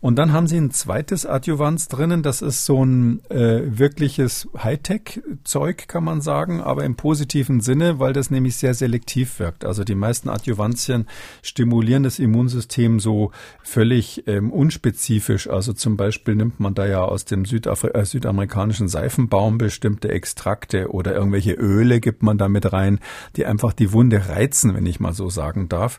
[0.00, 2.22] Und dann haben sie ein zweites Adjuvans drinnen.
[2.22, 8.12] Das ist so ein äh, wirkliches Hightech-Zeug, kann man sagen, aber im positiven Sinne, weil
[8.12, 9.64] das nämlich sehr selektiv wirkt.
[9.64, 11.06] Also die meisten Adjuvantien
[11.42, 13.32] stimulieren das Immunsystem so
[13.62, 15.48] völlig ähm, unspezifisch.
[15.48, 20.90] Also zum Beispiel nimmt man da ja aus dem Südafri äh, südamerikanischen Seifenbaum bestimmte Extrakte
[20.90, 23.00] oder irgendwelche Öle gibt man da mit rein,
[23.36, 25.98] die einfach die Wunde reizen, wenn ich mal so sagen darf.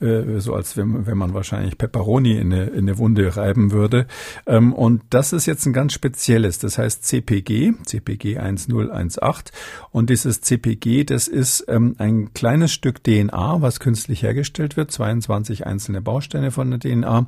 [0.00, 4.06] Äh, so als wenn, wenn man wahrscheinlich Peperoni in eine, in eine Wunde reiben würde.
[4.46, 9.52] Ähm, und das ist jetzt ein ganz spezielles, das heißt CPG, CPG 1018.
[9.90, 15.66] Und dieses CPG, das ist ähm, ein kleines Stück DNA, was künstlich hergestellt wird, 22
[15.66, 17.26] einzelne Bausteine von der DNA.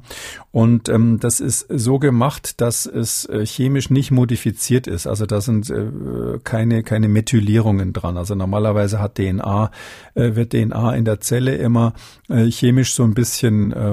[0.51, 5.07] Und ähm, das ist so gemacht, dass es äh, chemisch nicht modifiziert ist.
[5.07, 8.17] Also da sind äh, keine, keine Methylierungen dran.
[8.17, 9.71] Also normalerweise hat DNA,
[10.15, 11.95] äh, wird DNA in der Zelle immer
[12.29, 13.91] äh, chemisch so ein bisschen äh,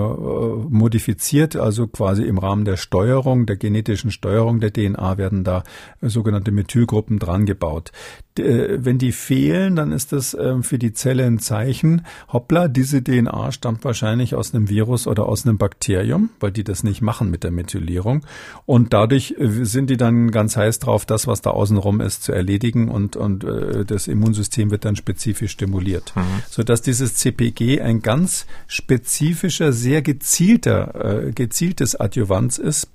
[0.70, 5.64] modifiziert, also quasi im Rahmen der Steuerung, der genetischen Steuerung der DNA werden da
[6.02, 7.92] äh, sogenannte Methylgruppen dran gebaut.
[8.38, 13.04] Äh, wenn die fehlen, dann ist das ähm, für die Zelle ein Zeichen, hoppla, diese
[13.04, 17.30] DNA stammt wahrscheinlich aus einem Virus oder aus einem Bakterium, weil die das nicht machen
[17.30, 18.26] mit der Methylierung.
[18.66, 22.32] Und dadurch äh, sind die dann ganz heiß drauf, das, was da außenrum ist, zu
[22.32, 23.46] erledigen und, und
[23.88, 26.14] das Immunsystem wird dann spezifisch stimuliert.
[26.16, 26.22] Mhm.
[26.50, 32.90] Sodass dieses CPG ein ganz spezifischer, sehr gezielter, gezieltes Adjuvanz ist,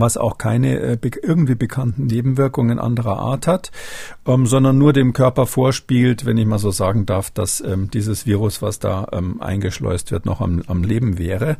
[0.00, 3.70] was auch keine äh, irgendwie bekannten Nebenwirkungen anderer Art hat,
[4.26, 8.26] ähm, sondern nur dem Körper vorspielt, wenn ich mal so sagen darf, dass ähm, dieses
[8.26, 11.56] Virus, was da ähm, eingeschleust wird, noch am, am Leben wäre.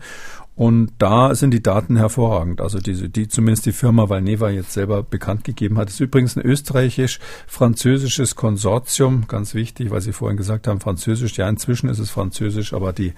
[0.57, 2.61] Und da sind die Daten hervorragend.
[2.61, 5.88] Also diese, die zumindest die Firma Valneva jetzt selber bekannt gegeben hat.
[5.88, 9.24] Das ist übrigens ein österreichisch-französisches Konsortium.
[9.26, 11.36] Ganz wichtig, weil Sie vorhin gesagt haben, Französisch.
[11.36, 13.14] Ja, inzwischen ist es Französisch, aber die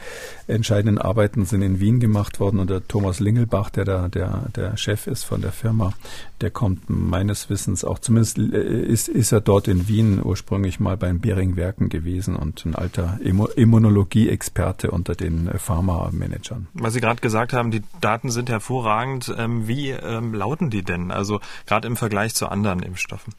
[0.46, 2.58] entscheidenden Arbeiten sind in Wien gemacht worden.
[2.58, 5.92] Und der Thomas Lingelbach, der da, der, der Chef ist von der Firma,
[6.40, 10.96] der kommt meines Wissens auch, zumindest äh, ist, ist er dort in Wien ursprünglich mal
[10.96, 16.68] bei den Bering-Werken gewesen und ein alter Immunologie-Experte unter den Pharma-Managern.
[16.74, 19.34] Was Sie gerade gesagt haben, die Daten sind hervorragend.
[19.36, 21.10] Ähm, wie ähm, lauten die denn?
[21.10, 23.34] Also gerade im Vergleich zu anderen Impfstoffen.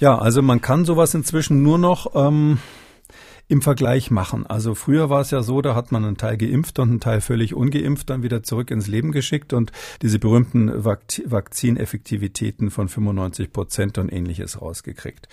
[0.00, 2.58] Ja, also man kann sowas inzwischen nur noch ähm,
[3.52, 4.46] im Vergleich machen.
[4.46, 7.20] Also früher war es ja so, da hat man einen Teil geimpft und einen Teil
[7.20, 13.98] völlig ungeimpft dann wieder zurück ins Leben geschickt und diese berühmten Vakzineffektivitäten von 95 Prozent
[13.98, 15.28] und ähnliches rausgekriegt.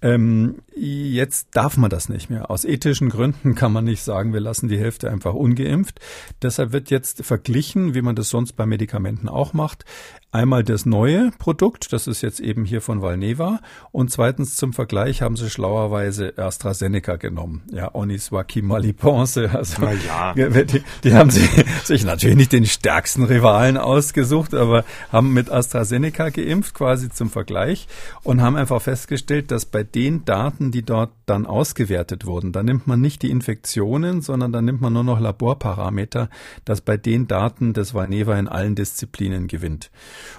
[0.00, 2.52] Ähm, jetzt darf man das nicht mehr.
[2.52, 5.98] Aus ethischen Gründen kann man nicht sagen, wir lassen die Hälfte einfach ungeimpft.
[6.42, 9.84] Deshalb wird jetzt verglichen, wie man das sonst bei Medikamenten auch macht,
[10.32, 13.60] Einmal das neue Produkt, das ist jetzt eben hier von Valneva.
[13.90, 17.62] Und zweitens zum Vergleich haben sie schlauerweise AstraZeneca genommen.
[17.72, 19.38] Ja, Oniswaki Maliponce.
[19.38, 20.34] Also, Na ja.
[20.34, 21.48] die, die haben sie,
[21.84, 27.86] sich natürlich nicht den stärksten Rivalen ausgesucht, aber haben mit AstraZeneca geimpft, quasi zum Vergleich.
[28.22, 32.86] Und haben einfach festgestellt, dass bei den Daten, die dort dann ausgewertet wurden, da nimmt
[32.86, 36.28] man nicht die Infektionen, sondern da nimmt man nur noch Laborparameter,
[36.64, 39.90] dass bei den Daten das Valneva in allen Disziplinen gewinnt.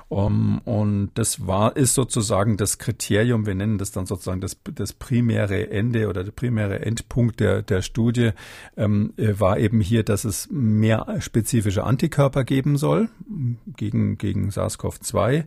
[0.09, 4.93] Um, und das war, ist sozusagen das Kriterium, wir nennen das dann sozusagen das, das
[4.93, 8.31] primäre Ende oder der primäre Endpunkt der, der Studie,
[8.77, 13.09] ähm, äh, war eben hier, dass es mehr spezifische Antikörper geben soll
[13.75, 15.43] gegen, gegen SARS-CoV-2 um,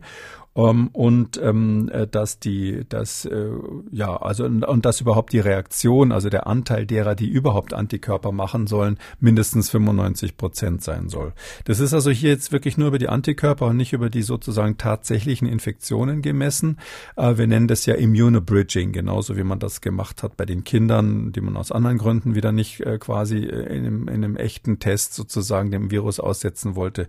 [0.55, 3.51] ähm, und ähm, äh, dass die, dass äh,
[3.91, 8.33] ja, also und, und dass überhaupt die Reaktion, also der Anteil derer, die überhaupt Antikörper
[8.33, 11.31] machen sollen, mindestens 95 Prozent sein soll.
[11.65, 14.77] Das ist also hier jetzt wirklich nur über die Antikörper und nicht über die sozusagen
[14.77, 16.79] tatsächlichen Infektionen gemessen.
[17.15, 21.31] Äh, wir nennen das ja Immunobridging, genauso wie man das gemacht hat bei den Kindern,
[21.31, 24.79] die man aus anderen Gründen wieder nicht äh, quasi äh, in einem, in einem echten
[24.79, 27.07] Test sozusagen dem Virus aussetzen wollte.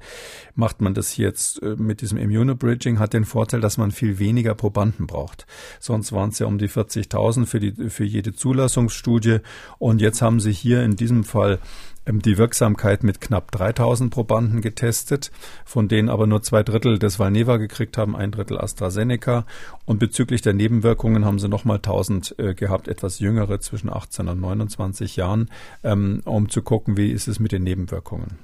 [0.55, 4.18] Macht man das hier jetzt äh, mit diesem Immunobridging, hat den Vorteil, dass man viel
[4.18, 5.46] weniger Probanden braucht.
[5.80, 9.38] Sonst waren es ja um die 40.000 für, für jede Zulassungsstudie.
[9.78, 11.58] Und jetzt haben sie hier in diesem Fall
[12.04, 15.30] ähm, die Wirksamkeit mit knapp 3000 Probanden getestet,
[15.64, 19.46] von denen aber nur zwei Drittel des Valneva gekriegt haben, ein Drittel AstraZeneca.
[19.86, 24.40] Und bezüglich der Nebenwirkungen haben sie nochmal 1000 äh, gehabt, etwas jüngere zwischen 18 und
[24.40, 25.48] 29 Jahren,
[25.84, 28.38] ähm, um zu gucken, wie ist es mit den Nebenwirkungen.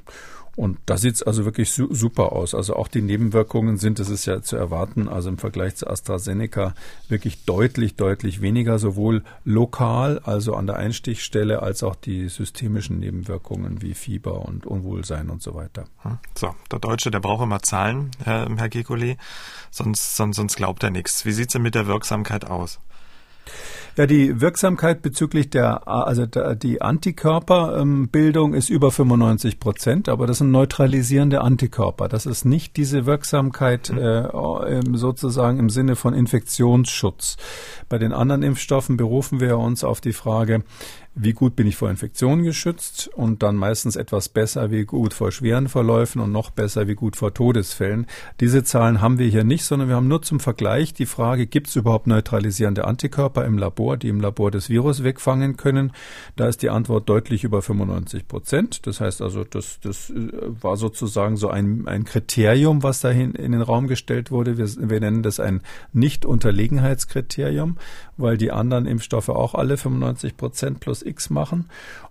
[0.58, 2.52] Und da sieht's also wirklich su super aus.
[2.52, 6.74] Also auch die Nebenwirkungen sind, das ist ja zu erwarten, also im Vergleich zu AstraZeneca
[7.08, 13.82] wirklich deutlich, deutlich weniger, sowohl lokal, also an der Einstichstelle, als auch die systemischen Nebenwirkungen
[13.82, 15.84] wie Fieber und Unwohlsein und so weiter.
[15.98, 16.18] Hm.
[16.36, 19.16] So, der Deutsche, der braucht immer Zahlen, Herr, Herr Gekoli,
[19.70, 21.24] sonst, sonst, sonst glaubt er nichts.
[21.24, 22.80] Wie sieht's denn mit der Wirksamkeit aus?
[23.98, 30.52] Ja, die Wirksamkeit bezüglich der, also die Antikörperbildung ist über 95 Prozent, aber das sind
[30.52, 32.06] neutralisierende Antikörper.
[32.06, 33.98] Das ist nicht diese Wirksamkeit mhm.
[33.98, 37.38] äh, sozusagen im Sinne von Infektionsschutz.
[37.88, 40.62] Bei den anderen Impfstoffen berufen wir uns auf die Frage,
[41.20, 45.32] wie gut bin ich vor Infektionen geschützt und dann meistens etwas besser, wie gut vor
[45.32, 48.06] schweren Verläufen und noch besser, wie gut vor Todesfällen.
[48.38, 51.66] Diese Zahlen haben wir hier nicht, sondern wir haben nur zum Vergleich die Frage, gibt
[51.66, 55.92] es überhaupt neutralisierende Antikörper im Labor, die im Labor das Virus wegfangen können?
[56.36, 58.86] Da ist die Antwort deutlich über 95 Prozent.
[58.86, 60.14] Das heißt also, das, das äh,
[60.60, 64.56] war sozusagen so ein, ein Kriterium, was dahin in den Raum gestellt wurde.
[64.56, 65.62] Wir, wir nennen das ein
[65.92, 67.76] Nicht-Unterlegenheitskriterium,
[68.16, 71.68] weil die anderen Impfstoffe auch alle 95 Prozent plus X machen.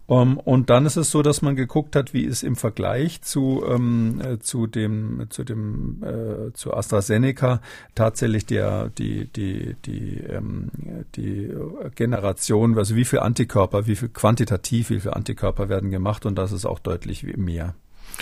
[0.07, 3.21] Um, ähm, und dann ist es so, dass man geguckt hat, wie ist im Vergleich
[3.21, 7.61] zu, ähm, äh, zu dem, zu dem, äh, zu AstraZeneca
[7.93, 10.71] tatsächlich der, die, die, die, ähm,
[11.15, 11.53] die
[11.95, 16.53] Generation, also wie viel Antikörper, wie viel quantitativ, wie viel Antikörper werden gemacht und das
[16.53, 17.75] ist auch deutlich mehr.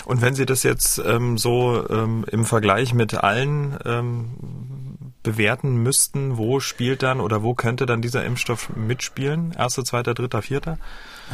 [0.05, 4.84] Und wenn Sie das jetzt ähm, so ähm, im Vergleich mit allen ähm,
[5.26, 9.53] bewerten müssten, wo spielt dann oder wo könnte dann dieser Impfstoff mitspielen?
[9.57, 10.78] Erster, zweiter, dritter, vierter?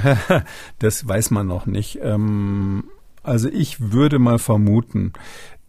[0.80, 2.00] das weiß man noch nicht.
[2.02, 2.86] Ähm,
[3.22, 5.14] also ich würde mal vermuten,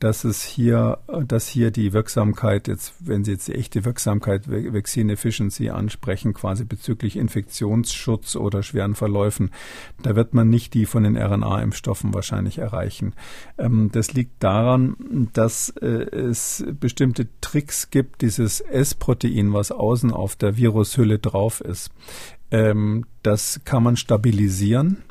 [0.02, 0.98] dass es hier,
[1.28, 6.64] dass hier die Wirksamkeit jetzt, wenn Sie jetzt die echte Wirksamkeit Vaccine Efficiency ansprechen, quasi
[6.64, 9.52] bezüglich Infektionsschutz oder schweren Verläufen,
[10.02, 13.14] da wird man nicht die von den RNA-Impfstoffen wahrscheinlich erreichen.
[13.58, 20.34] Ähm, das liegt daran, dass äh, es bestimmte Tricks gibt, dieses S-Protein, was außen auf
[20.34, 21.92] der Virushülle drauf ist.
[22.50, 25.04] Ähm, das kann man stabilisieren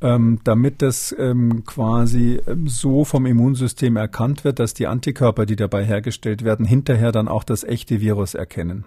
[0.00, 5.56] ähm, damit das ähm, quasi ähm, so vom Immunsystem erkannt wird, dass die Antikörper, die
[5.56, 8.84] dabei hergestellt werden, hinterher dann auch das echte Virus erkennen.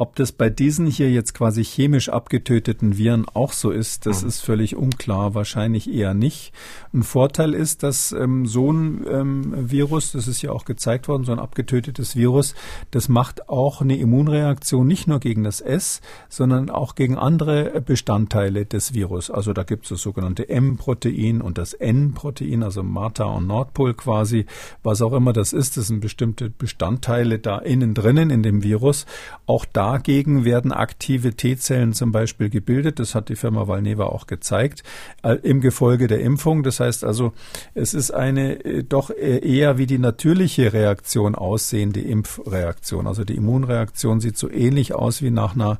[0.00, 4.28] Ob das bei diesen hier jetzt quasi chemisch abgetöteten Viren auch so ist, das mhm.
[4.28, 5.34] ist völlig unklar.
[5.34, 6.52] Wahrscheinlich eher nicht.
[6.94, 11.24] Ein Vorteil ist, dass ähm, so ein ähm, Virus, das ist ja auch gezeigt worden,
[11.24, 12.54] so ein abgetötetes Virus,
[12.92, 18.66] das macht auch eine Immunreaktion nicht nur gegen das S, sondern auch gegen andere Bestandteile
[18.66, 19.32] des Virus.
[19.32, 24.46] Also da gibt es das sogenannte M-Protein und das N-Protein, also Martha und Nordpol quasi,
[24.84, 25.76] was auch immer das ist.
[25.76, 29.04] Das sind bestimmte Bestandteile da innen drinnen in dem Virus.
[29.46, 32.98] Auch da dagegen werden aktive T-Zellen zum Beispiel gebildet.
[32.98, 34.82] Das hat die Firma Valneva auch gezeigt
[35.22, 36.62] äh, im Gefolge der Impfung.
[36.62, 37.32] Das heißt also,
[37.74, 43.06] es ist eine äh, doch äh, eher wie die natürliche Reaktion aussehende Impfreaktion.
[43.06, 45.78] Also die Immunreaktion sieht so ähnlich aus wie nach einer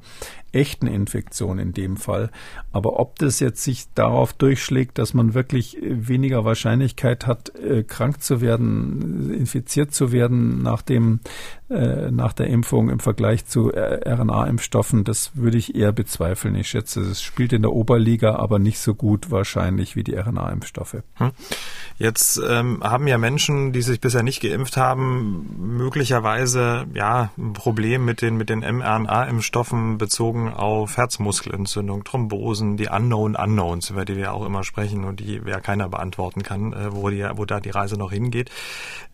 [0.53, 2.31] echten Infektion in dem Fall.
[2.73, 7.53] Aber ob das jetzt sich darauf durchschlägt, dass man wirklich weniger Wahrscheinlichkeit hat,
[7.87, 11.21] krank zu werden, infiziert zu werden nach dem,
[11.71, 16.55] äh, nach der Impfung im Vergleich zu äh, RNA-Impfstoffen, das würde ich eher bezweifeln.
[16.55, 21.03] Ich schätze, es spielt in der Oberliga, aber nicht so gut wahrscheinlich wie die RNA-Impfstoffe.
[21.15, 21.31] Hm.
[21.99, 28.05] Jetzt ähm, haben ja Menschen, die sich bisher nicht geimpft haben, möglicherweise ja ein Problem
[28.05, 34.33] mit den mit den mRNA-Impfstoffen bezogen auf Herzmuskelentzündung, Thrombosen, die Unknown Unknowns, über die wir
[34.33, 37.71] auch immer sprechen und die ja keiner beantworten kann, äh, wo, die, wo da die
[37.71, 38.51] Reise noch hingeht.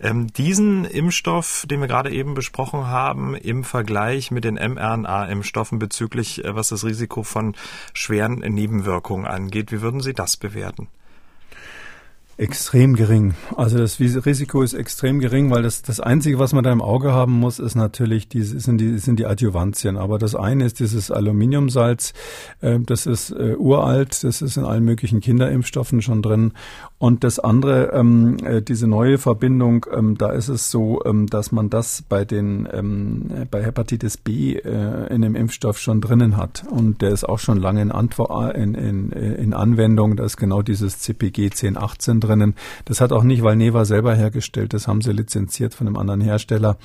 [0.01, 6.45] Ähm, diesen Impfstoff, den wir gerade eben besprochen haben, im Vergleich mit den mRNA-Impfstoffen bezüglich,
[6.45, 7.55] äh, was das Risiko von
[7.95, 10.89] schweren Nebenwirkungen angeht, wie würden Sie das bewerten?
[12.37, 13.35] Extrem gering.
[13.57, 17.13] Also das Risiko ist extrem gering, weil das, das Einzige, was man da im Auge
[17.13, 19.97] haben muss, ist natürlich, die, sind, die, sind die Adjuvantien.
[19.97, 22.13] Aber das eine ist dieses Aluminiumsalz,
[22.61, 26.53] äh, das ist äh, uralt, das ist in allen möglichen Kinderimpfstoffen schon drin.
[27.05, 31.53] Und das andere, ähm, äh, diese neue Verbindung, ähm, da ist es so, ähm, dass
[31.53, 36.65] man das bei den ähm, bei Hepatitis B äh, in dem Impfstoff schon drinnen hat.
[36.71, 40.17] Und der ist auch schon lange in, Antwort, in, in, in Anwendung.
[40.17, 42.55] Da ist genau dieses CPG 1018 drinnen.
[42.87, 46.79] Das hat auch nicht Valneva selber hergestellt, das haben sie lizenziert von einem anderen Hersteller.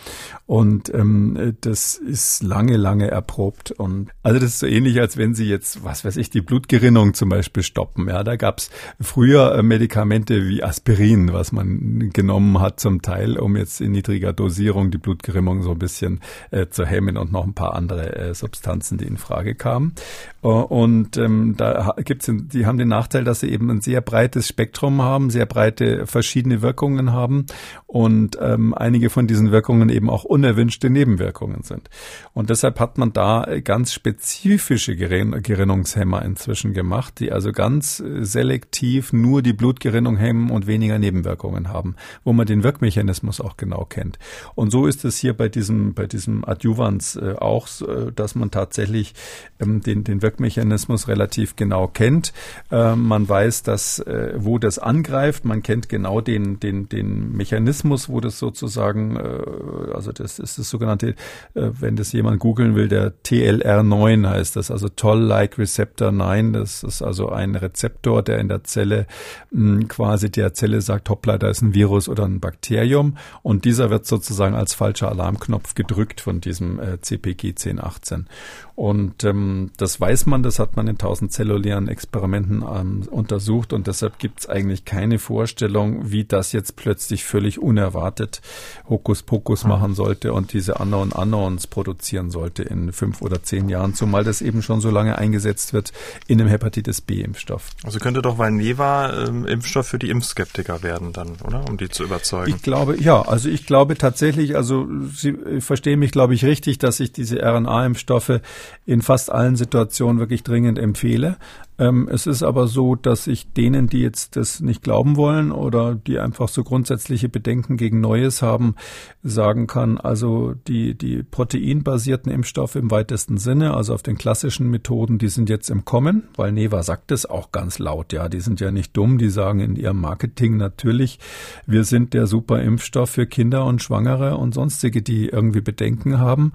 [0.46, 3.72] Und ähm, das ist lange, lange erprobt.
[3.72, 7.14] Und also das ist so ähnlich, als wenn sie jetzt, was weiß ich, die Blutgerinnung
[7.14, 8.10] zum Beispiel stoppen.
[8.10, 13.38] Ja, da gab's früher äh, Medikamente, Medikamente wie Aspirin, was man genommen hat zum Teil,
[13.38, 17.46] um jetzt in niedriger Dosierung die Blutgerimmung so ein bisschen äh, zu hemmen und noch
[17.46, 19.94] ein paar andere äh, Substanzen, die in Frage kamen.
[20.42, 24.48] Uh, und ähm, da gibt's, die haben den Nachteil, dass sie eben ein sehr breites
[24.48, 27.46] Spektrum haben, sehr breite verschiedene Wirkungen haben
[27.88, 31.90] und ähm, einige von diesen Wirkungen eben auch unerwünschte Nebenwirkungen sind.
[32.34, 39.12] Und deshalb hat man da ganz spezifische Gerinnungshemmer inzwischen gemacht, die also ganz äh, selektiv
[39.12, 44.20] nur die Blutgerinnung hemmen und weniger Nebenwirkungen haben, wo man den Wirkmechanismus auch genau kennt.
[44.56, 48.52] Und so ist es hier bei diesem, bei diesem Adjuvans äh, auch, äh, dass man
[48.52, 49.14] tatsächlich
[49.60, 52.34] ähm, den, den Wirkmechanismus relativ genau kennt.
[52.72, 58.10] Äh, man weiß, dass, äh, wo das angreift, man kennt genau den, den, den Mechanismus,
[58.10, 61.10] wo das sozusagen, äh, also das ist das sogenannte,
[61.54, 66.84] äh, wenn das jemand googeln will, der TLR9 heißt das, also Toll-like Receptor 9, das
[66.84, 69.08] ist also ein Rezeptor, der in der Zelle
[69.52, 73.90] mh, quasi der Zelle sagt, hoppla, da ist ein Virus oder ein Bakterium und dieser
[73.90, 78.28] wird sozusagen als falscher Alarmknopf gedrückt von diesem äh, CPG 1018.
[78.76, 83.88] Und ähm, das weiß man, das hat man in tausend zellulären Experimenten ähm, untersucht und
[83.88, 88.42] deshalb gibt es eigentlich keine Vorstellung, wie das jetzt plötzlich völlig unerwartet
[88.88, 89.70] Hokuspokus mhm.
[89.70, 94.42] machen sollte und diese Unknown Unknowns produzieren sollte in fünf oder zehn Jahren, zumal das
[94.42, 95.94] eben schon so lange eingesetzt wird
[96.28, 97.70] in einem Hepatitis B-Impfstoff.
[97.84, 101.64] Also könnte doch Valneva ähm, Impfstoff für die Impfskeptiker werden dann, oder?
[101.70, 102.52] Um die zu überzeugen.
[102.56, 107.00] Ich glaube, ja, also ich glaube tatsächlich, also Sie verstehen mich, glaube ich, richtig, dass
[107.00, 108.42] ich diese RNA-Impfstoffe
[108.88, 111.38] in fast allen Situationen wirklich dringend empfehle.
[111.80, 115.96] Ähm, es ist aber so, dass ich denen, die jetzt das nicht glauben wollen oder
[115.96, 118.76] die einfach so grundsätzliche Bedenken gegen Neues haben,
[119.24, 125.18] sagen kann, also die, die proteinbasierten Impfstoffe im weitesten Sinne, also auf den klassischen Methoden,
[125.18, 128.60] die sind jetzt im Kommen, weil Neva sagt es auch ganz laut, ja, die sind
[128.60, 131.20] ja nicht dumm, die sagen in ihrem Marketing natürlich,
[131.66, 136.52] wir sind der super Impfstoff für Kinder und Schwangere und sonstige, die irgendwie Bedenken haben,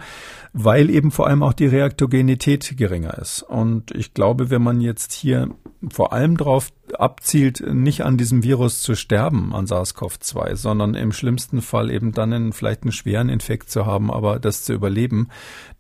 [0.55, 3.43] weil eben vor allem auch die Reaktogenität geringer ist.
[3.43, 5.49] Und ich glaube, wenn man jetzt hier
[5.93, 11.63] vor allem darauf abzielt, nicht an diesem Virus zu sterben, an SARS-CoV-2, sondern im schlimmsten
[11.63, 15.29] Fall eben dann einen, vielleicht einen schweren Infekt zu haben, aber das zu überleben,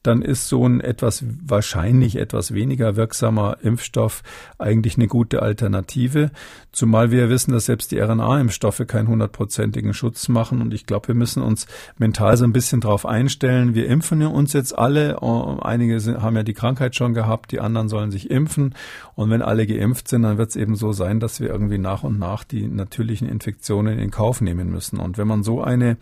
[0.04, 4.22] dann ist so ein etwas, wahrscheinlich etwas weniger wirksamer Impfstoff
[4.58, 6.30] eigentlich eine gute Alternative.
[6.72, 10.60] Zumal wir wissen, dass selbst die RNA-Impfstoffe keinen hundertprozentigen Schutz machen.
[10.60, 13.74] Und ich glaube, wir müssen uns mental so ein bisschen darauf einstellen.
[13.74, 15.22] Wir impfen uns jetzt alle.
[15.62, 18.74] Einige haben ja die Krankheit schon gehabt, die anderen sollen sich impfen.
[19.14, 22.02] Und wenn alle geimpft sind, dann wird es eben so sein, dass wir irgendwie nach
[22.02, 24.98] und nach die natürlichen Infektionen in Kauf nehmen müssen.
[24.98, 25.96] Und wenn man so eine,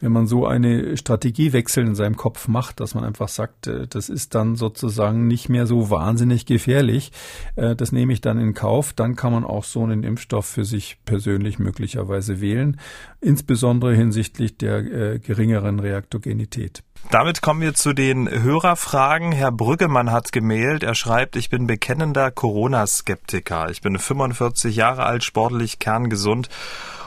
[0.00, 4.08] wenn man so eine Strategiewechsel in seinem Kopf macht, dass man einfach sagt, äh, das
[4.08, 7.12] ist dann sozusagen nicht mehr so wahnsinnig gefährlich,
[7.56, 10.64] äh, das nehme ich dann in Kauf, dann kann man auch so einen Impfstoff für
[10.64, 12.78] sich persönlich möglicherweise wählen,
[13.20, 16.82] insbesondere hinsichtlich der äh, geringeren Reaktogenität.
[17.10, 19.32] Damit kommen wir zu den Hörerfragen.
[19.32, 20.82] Herr Brüggemann hat gemailt.
[20.82, 23.70] Er schreibt, ich bin bekennender Corona-Skeptiker.
[23.70, 26.48] Ich bin 45 Jahre alt, sportlich, kerngesund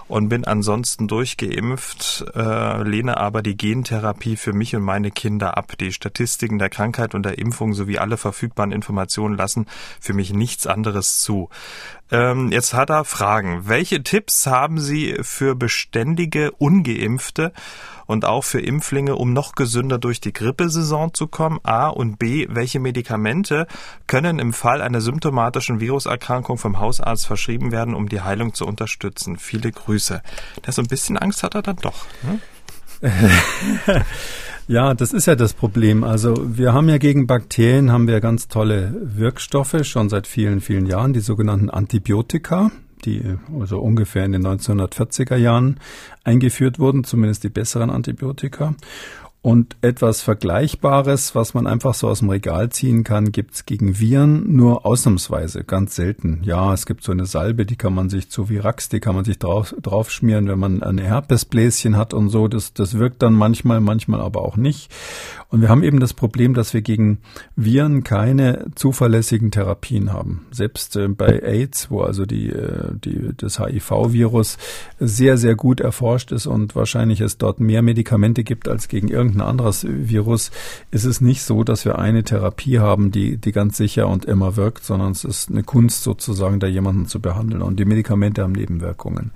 [0.09, 5.77] und bin ansonsten durchgeimpft, äh, lehne aber die Gentherapie für mich und meine Kinder ab.
[5.79, 9.67] Die Statistiken der Krankheit und der Impfung sowie alle verfügbaren Informationen lassen
[10.01, 11.49] für mich nichts anderes zu.
[12.11, 13.67] Ähm, jetzt hat er Fragen.
[13.67, 17.53] Welche Tipps haben Sie für beständige Ungeimpfte
[18.09, 21.59] und auch für Impflinge, um noch gesünder durch die Grippesaison zu kommen?
[21.61, 23.67] A und B, welche Medikamente
[24.07, 29.37] können im Fall einer symptomatischen Viruserkrankung vom Hausarzt verschrieben werden, um die Heilung zu unterstützen?
[29.37, 30.23] Viele Grüße.
[30.65, 32.05] Der so ein bisschen Angst hat er dann doch.
[32.21, 32.41] Hm?
[34.71, 36.03] Ja, das ist ja das Problem.
[36.03, 40.85] Also wir haben ja gegen Bakterien haben wir ganz tolle Wirkstoffe schon seit vielen, vielen
[40.85, 42.69] Jahren, die sogenannten Antibiotika,
[43.05, 45.79] die also ungefähr in den 1940er Jahren
[46.23, 48.75] eingeführt wurden, zumindest die besseren Antibiotika.
[49.41, 54.53] Und etwas Vergleichbares, was man einfach so aus dem Regal ziehen kann, gibt's gegen Viren
[54.53, 56.41] nur ausnahmsweise, ganz selten.
[56.43, 59.23] Ja, es gibt so eine Salbe, die kann man sich zu Virax, die kann man
[59.23, 62.49] sich drauf, draufschmieren, wenn man eine Herpesbläschen hat und so.
[62.49, 64.91] Das, das wirkt dann manchmal, manchmal aber auch nicht.
[65.47, 67.19] Und wir haben eben das Problem, dass wir gegen
[67.55, 70.47] Viren keine zuverlässigen Therapien haben.
[70.51, 74.57] Selbst äh, bei AIDS, wo also die, äh, die, das HIV-Virus
[74.99, 79.28] sehr, sehr gut erforscht ist und wahrscheinlich es dort mehr Medikamente gibt als gegen irgendein
[79.29, 80.51] irgendein anderes Virus,
[80.91, 84.55] ist es nicht so, dass wir eine Therapie haben, die, die ganz sicher und immer
[84.55, 87.61] wirkt, sondern es ist eine Kunst sozusagen, da jemanden zu behandeln.
[87.61, 89.31] Und die Medikamente haben Nebenwirkungen.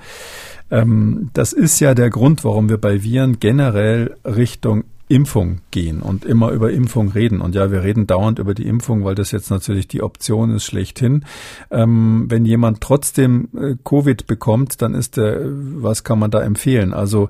[0.71, 6.25] Ähm, das ist ja der Grund, warum wir bei Viren generell Richtung Impfung gehen und
[6.25, 7.39] immer über Impfung reden.
[7.39, 10.65] Und ja, wir reden dauernd über die Impfung, weil das jetzt natürlich die Option ist
[10.65, 11.25] schlechthin.
[11.69, 16.93] Ähm, wenn jemand trotzdem äh, Covid bekommt, dann ist der, was kann man da empfehlen?
[16.93, 17.29] Also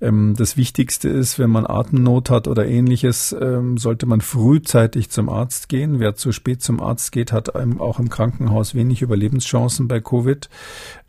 [0.00, 5.28] ähm, das Wichtigste ist, wenn man Atemnot hat oder ähnliches, ähm, sollte man frühzeitig zum
[5.28, 6.00] Arzt gehen.
[6.00, 10.48] Wer zu spät zum Arzt geht, hat auch im Krankenhaus wenig Überlebenschancen bei Covid.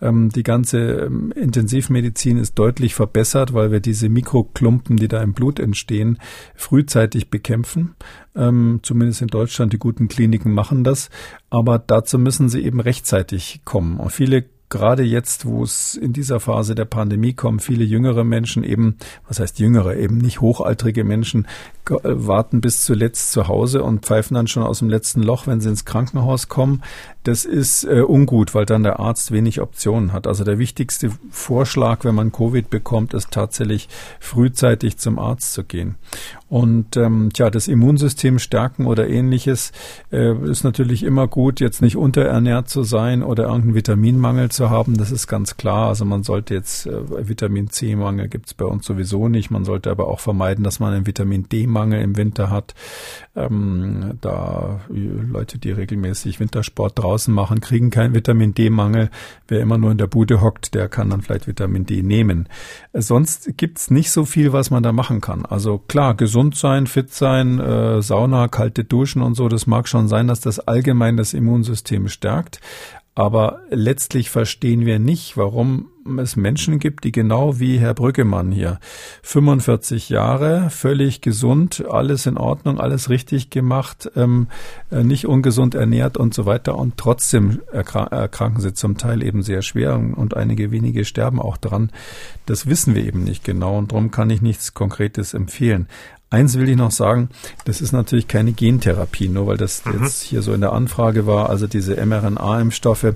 [0.01, 5.33] Ähm, die ganze ähm, Intensivmedizin ist deutlich verbessert, weil wir diese Mikroklumpen, die da im
[5.33, 6.10] Blut entstehen,
[6.55, 7.95] frühzeitig bekämpfen.
[8.35, 11.09] Ähm, zumindest in Deutschland, die guten Kliniken machen das.
[11.49, 13.99] Aber dazu müssen sie eben rechtzeitig kommen.
[13.99, 18.63] Und viele gerade jetzt, wo es in dieser Phase der Pandemie kommen, viele jüngere Menschen
[18.63, 18.97] eben,
[19.27, 21.45] was heißt jüngere, eben nicht hochaltrige Menschen,
[21.87, 25.69] warten bis zuletzt zu Hause und pfeifen dann schon aus dem letzten Loch, wenn sie
[25.69, 26.81] ins Krankenhaus kommen.
[27.23, 30.25] Das ist äh, ungut, weil dann der Arzt wenig Optionen hat.
[30.25, 35.95] Also der wichtigste Vorschlag, wenn man Covid bekommt, ist tatsächlich frühzeitig zum Arzt zu gehen.
[36.49, 39.71] Und ähm, tja, das Immunsystem stärken oder ähnliches
[40.11, 44.97] äh, ist natürlich immer gut, jetzt nicht unterernährt zu sein oder irgendeinen Vitaminmangel zu haben.
[44.97, 45.89] Das ist ganz klar.
[45.89, 49.51] Also man sollte jetzt äh, Vitamin C-Mangel gibt's bei uns sowieso nicht.
[49.51, 52.73] Man sollte aber auch vermeiden, dass man einen Vitamin D-Mangel im Winter hat.
[53.35, 59.09] Ähm, da Leute, die regelmäßig Wintersport draußen draußen machen, kriegen keinen Vitamin D-Mangel.
[59.47, 62.47] Wer immer nur in der Bude hockt, der kann dann vielleicht Vitamin D nehmen.
[62.93, 65.45] Sonst gibt's nicht so viel, was man da machen kann.
[65.45, 70.07] Also klar, gesund sein, fit sein, äh, Sauna, kalte Duschen und so, das mag schon
[70.07, 72.61] sein, dass das allgemein das Immunsystem stärkt.
[73.13, 78.79] Aber letztlich verstehen wir nicht, warum es Menschen gibt, die genau wie Herr Brüggemann hier
[79.23, 84.47] 45 Jahre, völlig gesund, alles in Ordnung, alles richtig gemacht, ähm,
[84.91, 89.61] äh, nicht ungesund ernährt und so weiter und trotzdem erkranken sie zum Teil eben sehr
[89.61, 91.91] schwer und einige wenige sterben auch dran.
[92.45, 95.87] Das wissen wir eben nicht genau und darum kann ich nichts Konkretes empfehlen.
[96.33, 97.27] Eins will ich noch sagen,
[97.65, 100.01] das ist natürlich keine Gentherapie, nur weil das mhm.
[100.01, 101.49] jetzt hier so in der Anfrage war.
[101.49, 103.15] Also diese mRNA-Impfstoffe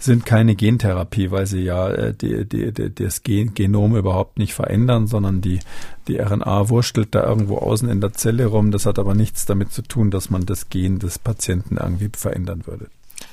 [0.00, 4.52] sind keine Gentherapie, weil sie ja äh, die, die, die, das Gen Genom überhaupt nicht
[4.52, 5.60] verändern, sondern die,
[6.08, 8.72] die RNA wurstelt da irgendwo außen in der Zelle rum.
[8.72, 12.66] Das hat aber nichts damit zu tun, dass man das Gen des Patienten irgendwie verändern
[12.66, 12.88] würde.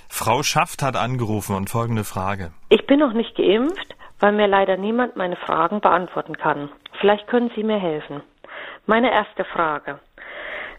[0.09, 2.51] Frau Schaft hat angerufen und folgende Frage.
[2.69, 6.69] Ich bin noch nicht geimpft, weil mir leider niemand meine Fragen beantworten kann.
[7.01, 8.21] Vielleicht können Sie mir helfen.
[8.85, 9.99] Meine erste Frage.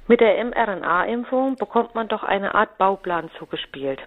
[0.07, 3.99] Mit der mRNA-Impfung bekommt man doch eine Art Bauplan zugespielt.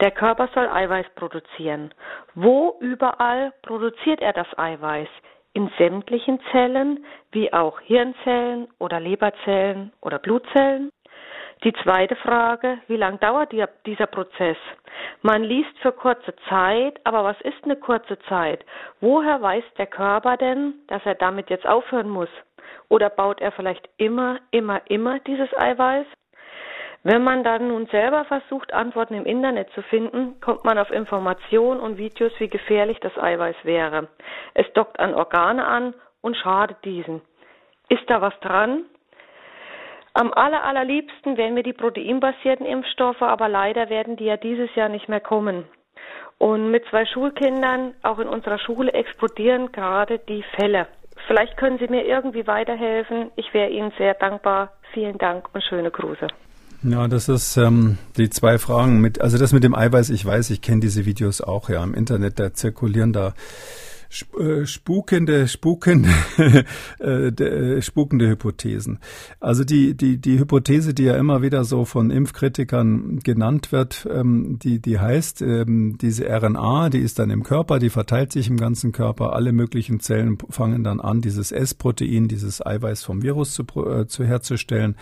[0.00, 1.92] Der Körper soll Eiweiß produzieren.
[2.36, 5.08] Wo überall produziert er das Eiweiß?
[5.54, 10.92] In sämtlichen Zellen, wie auch Hirnzellen oder Leberzellen oder Blutzellen?
[11.64, 13.52] Die zweite Frage, wie lang dauert
[13.86, 14.56] dieser Prozess?
[15.22, 18.64] Man liest für kurze Zeit, aber was ist eine kurze Zeit?
[19.00, 22.28] Woher weiß der Körper denn, dass er damit jetzt aufhören muss?
[22.88, 26.06] Oder baut er vielleicht immer, immer, immer dieses Eiweiß?
[27.04, 31.78] Wenn man dann nun selber versucht, Antworten im Internet zu finden, kommt man auf Informationen
[31.78, 34.08] und Videos, wie gefährlich das Eiweiß wäre.
[34.54, 37.20] Es dockt an Organe an und schadet diesen.
[37.88, 38.84] Ist da was dran?
[40.14, 44.88] Am aller, allerliebsten wären mir die proteinbasierten Impfstoffe, aber leider werden die ja dieses Jahr
[44.88, 45.64] nicht mehr kommen.
[46.38, 50.86] Und mit zwei Schulkindern, auch in unserer Schule, explodieren gerade die Fälle.
[51.26, 53.30] Vielleicht können Sie mir irgendwie weiterhelfen.
[53.36, 54.72] Ich wäre Ihnen sehr dankbar.
[54.92, 56.26] Vielen Dank und schöne Grüße.
[56.82, 60.50] Ja, das ist ähm, die zwei Fragen mit, also das mit dem Eiweiß, ich weiß,
[60.50, 63.34] ich kenne diese Videos auch ja im Internet, da zirkulieren da
[64.12, 66.10] spukende, spukende,
[67.00, 68.98] äh, äh, spukende Hypothesen.
[69.40, 74.58] Also die, die, die Hypothese, die ja immer wieder so von Impfkritikern genannt wird, ähm,
[74.62, 78.58] die, die heißt, ähm, diese RNA, die ist dann im Körper, die verteilt sich im
[78.58, 83.64] ganzen Körper, alle möglichen Zellen fangen dann an, dieses S-Protein, dieses Eiweiß vom Virus zu,
[83.64, 84.96] zu herzustellen.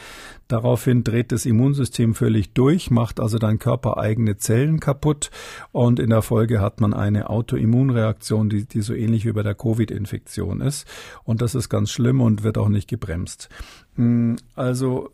[0.50, 5.30] Daraufhin dreht das Immunsystem völlig durch, macht also dann körpereigene Zellen kaputt
[5.70, 9.54] und in der Folge hat man eine Autoimmunreaktion, die, die so ähnlich wie bei der
[9.54, 10.88] Covid-Infektion ist.
[11.22, 13.48] Und das ist ganz schlimm und wird auch nicht gebremst.
[14.00, 15.10] Hm, also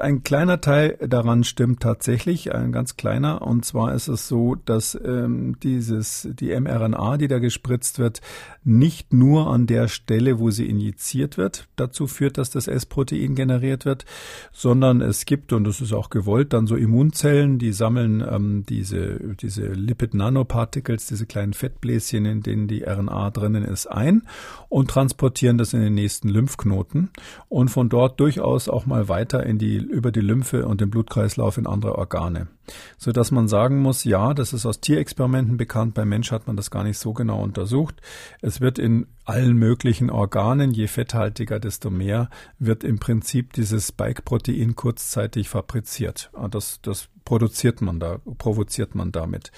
[0.00, 3.42] ein kleiner Teil daran stimmt tatsächlich, ein ganz kleiner.
[3.42, 8.20] Und zwar ist es so, dass ähm, dieses die mRNA, die da gespritzt wird,
[8.64, 13.84] nicht nur an der Stelle, wo sie injiziert wird, dazu führt, dass das S-Protein generiert
[13.84, 14.04] wird,
[14.52, 19.34] sondern es gibt und das ist auch gewollt dann so Immunzellen, die sammeln ähm, diese
[19.40, 24.22] diese Lipid Nanoparticles, diese kleinen Fettbläschen, in denen die RNA drinnen ist, ein
[24.68, 27.10] und transportieren das in den nächsten Lymphknoten
[27.48, 31.58] und von dort durchaus auch mal weiter in die, über die Lymphe und den Blutkreislauf
[31.58, 32.48] in andere Organe.
[32.96, 36.56] So dass man sagen muss, ja, das ist aus Tierexperimenten bekannt, beim Mensch hat man
[36.56, 38.00] das gar nicht so genau untersucht.
[38.40, 44.74] Es wird in allen möglichen Organen, je fetthaltiger, desto mehr, wird im Prinzip dieses Spike-Protein
[44.74, 46.30] kurzzeitig fabriziert.
[46.50, 49.52] Das, das produziert man da, provoziert man damit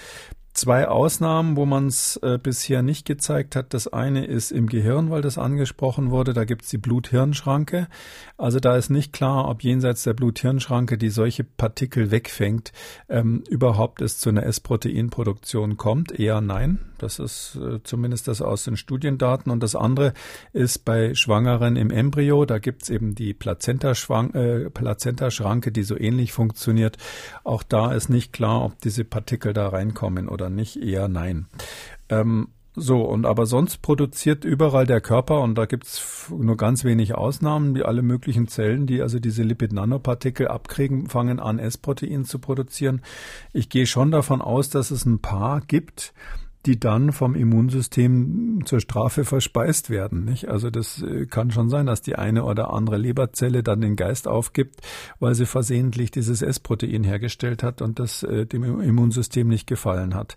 [0.56, 3.74] zwei Ausnahmen, wo man es äh, bisher nicht gezeigt hat.
[3.74, 6.32] Das eine ist im Gehirn, weil das angesprochen wurde.
[6.32, 7.88] Da gibt es die Blut-Hirn-Schranke.
[8.38, 12.72] Also da ist nicht klar, ob jenseits der Blut-Hirn-Schranke, die solche Partikel wegfängt,
[13.08, 16.18] ähm, überhaupt es zu einer S-Proteinproduktion kommt.
[16.18, 16.78] Eher nein.
[16.98, 19.50] Das ist äh, zumindest das aus den Studiendaten.
[19.50, 20.12] Und das andere
[20.52, 22.44] ist bei Schwangeren im Embryo.
[22.44, 26.96] Da gibt es eben die Plazentaschranke, äh, Plazentaschranke, die so ähnlich funktioniert.
[27.44, 30.76] Auch da ist nicht klar, ob diese Partikel da reinkommen oder nicht.
[30.76, 31.46] Eher nein.
[32.08, 37.14] Ähm, so, und aber sonst produziert überall der Körper, und da gibt's nur ganz wenig
[37.14, 43.00] Ausnahmen, wie alle möglichen Zellen, die also diese Lipid-Nanopartikel abkriegen, fangen an, S-Protein zu produzieren.
[43.54, 46.12] Ich gehe schon davon aus, dass es ein paar gibt,
[46.66, 50.24] die dann vom Immunsystem zur Strafe verspeist werden.
[50.24, 50.48] Nicht?
[50.48, 54.26] Also das äh, kann schon sein, dass die eine oder andere Leberzelle dann den Geist
[54.26, 54.80] aufgibt,
[55.20, 60.36] weil sie versehentlich dieses S-Protein hergestellt hat und das äh, dem Immunsystem nicht gefallen hat.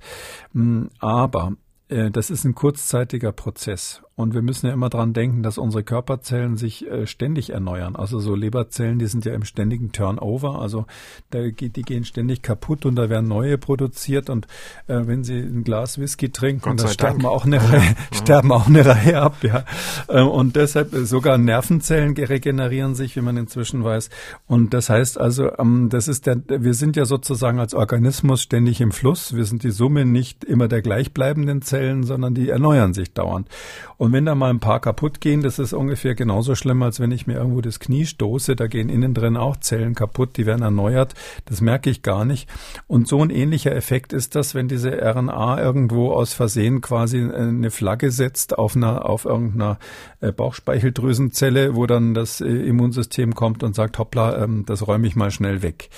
[0.53, 1.53] Hm, aber
[1.89, 4.01] äh, das ist ein kurzzeitiger Prozess.
[4.19, 7.95] Und wir müssen ja immer dran denken, dass unsere Körperzellen sich äh, ständig erneuern.
[7.95, 10.59] Also so Leberzellen, die sind ja im ständigen Turnover.
[10.59, 10.87] Also
[11.29, 14.29] da geht, die gehen ständig kaputt und da werden neue produziert.
[14.29, 14.45] Und
[14.87, 18.85] äh, wenn Sie ein Glas Whisky trinken, dann sterben auch eine Reihe, sterben auch eine
[18.85, 19.37] Reihe ab.
[19.41, 19.63] Ja.
[20.09, 24.09] Äh, und deshalb äh, sogar Nervenzellen regenerieren sich, wie man inzwischen weiß.
[24.47, 28.81] Und das heißt also, ähm, das ist der, wir sind ja sozusagen als Organismus ständig
[28.81, 29.33] im Fluss.
[29.33, 33.47] Wir sind die Summe nicht immer der gleichbleibenden Zellen, sondern die erneuern sich dauernd.
[33.95, 36.99] Und und wenn da mal ein paar kaputt gehen, das ist ungefähr genauso schlimm, als
[36.99, 38.55] wenn ich mir irgendwo das Knie stoße.
[38.55, 41.13] Da gehen innen drin auch Zellen kaputt, die werden erneuert.
[41.45, 42.49] Das merke ich gar nicht.
[42.87, 47.69] Und so ein ähnlicher Effekt ist das, wenn diese RNA irgendwo aus Versehen quasi eine
[47.69, 49.77] Flagge setzt auf einer, auf irgendeiner
[50.21, 55.15] äh, Bauchspeicheldrüsenzelle, wo dann das äh, Immunsystem kommt und sagt, hoppla, ähm, das räume ich
[55.15, 55.91] mal schnell weg.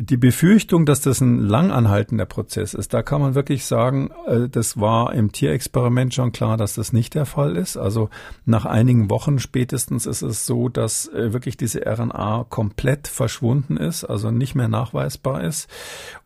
[0.00, 4.78] Die Befürchtung, dass das ein langanhaltender Prozess ist, da kann man wirklich sagen, äh, das
[4.78, 7.76] war im Tierexperiment schon klar, dass das nicht der Fall ist.
[7.76, 8.08] Also
[8.44, 14.04] nach einigen Wochen spätestens ist es so, dass äh, wirklich diese RNA komplett verschwunden ist,
[14.04, 15.68] also nicht mehr nachweisbar ist.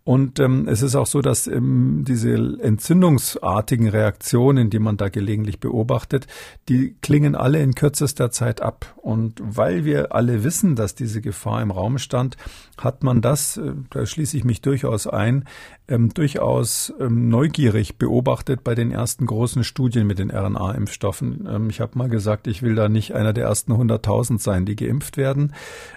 [0.04, 5.60] Und ähm, es ist auch so, dass ähm, diese entzündungsartigen Reaktionen, die man da gelegentlich
[5.60, 6.26] beobachtet,
[6.68, 8.94] die klingen alle in kürzester Zeit ab.
[8.96, 12.36] Und weil wir alle wissen, dass diese Gefahr im Raum stand,
[12.78, 15.44] hat man das, äh, da schließe ich mich durchaus ein,
[15.88, 21.46] ähm, durchaus ähm, neugierig beobachtet bei den ersten großen Studien mit den RNA-Impfstoffen.
[21.48, 24.74] Ähm, ich habe mal gesagt, ich will da nicht einer der ersten 100.000 sein, die
[24.74, 25.52] geimpft werden.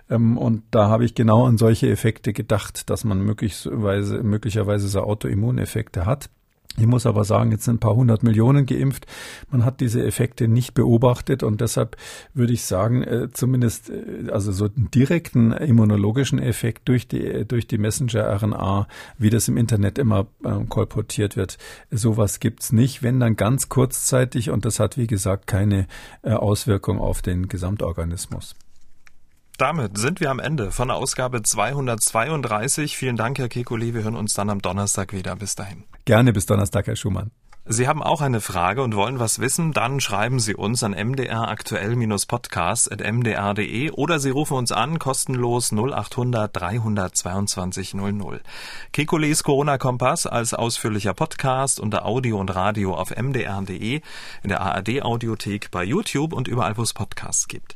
[0.10, 3.24] Ähm, und da habe ich genau an solche Effekte gedacht, dass man
[3.96, 6.30] möglicherweise, möglicherweise so Autoimmuneffekte hat.
[6.78, 9.06] Ich muss aber sagen, jetzt sind ein paar hundert Millionen geimpft.
[9.50, 11.96] Man hat diese Effekte nicht beobachtet und deshalb
[12.34, 17.68] würde ich sagen, äh, zumindest äh, also so einen direkten immunologischen Effekt durch die durch
[17.68, 21.58] die Messenger-RNA, wie das im Internet immer äh, kolportiert wird,
[21.92, 23.02] sowas gibt's nicht.
[23.04, 25.88] Wenn dann ganz kurzzeitig und das hat wie gesagt keine
[26.24, 28.54] äh, Auswirkung auf den Gesamtorganismus.
[29.58, 32.98] Damit sind wir am Ende von der Ausgabe 232.
[32.98, 33.94] Vielen Dank, Herr Kekulé.
[33.94, 35.36] Wir hören uns dann am Donnerstag wieder.
[35.36, 35.86] Bis dahin.
[36.04, 37.32] Gerne bis Donnerstag, Herr Schumann.
[37.68, 39.74] Sie haben auch eine Frage und wollen was wissen?
[39.74, 48.42] Dann schreiben Sie uns an mdraktuell-podcast.mdr.de oder Sie rufen uns an, kostenlos 0800 322 00.
[48.92, 54.02] Kekules Corona-Kompass als ausführlicher Podcast unter Audio und Radio auf mdr.de,
[54.44, 57.76] in der ARD-Audiothek, bei YouTube und überall, wo es Podcasts gibt.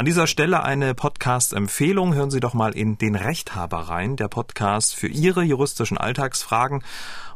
[0.00, 2.14] An dieser Stelle eine Podcast-Empfehlung.
[2.14, 6.82] Hören Sie doch mal in den Rechthaber rein, der Podcast für Ihre juristischen Alltagsfragen.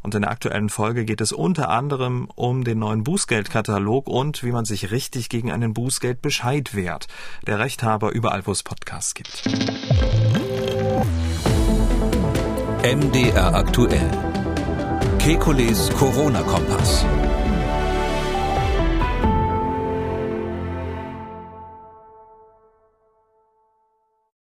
[0.00, 4.50] Und in der aktuellen Folge geht es unter anderem um den neuen Bußgeldkatalog und wie
[4.50, 7.06] man sich richtig gegen einen Bußgeldbescheid wehrt.
[7.46, 9.44] Der Rechthaber überall, wo es Podcasts gibt.
[12.82, 14.10] MDR aktuell.
[15.18, 17.04] Kekules Corona-Kompass.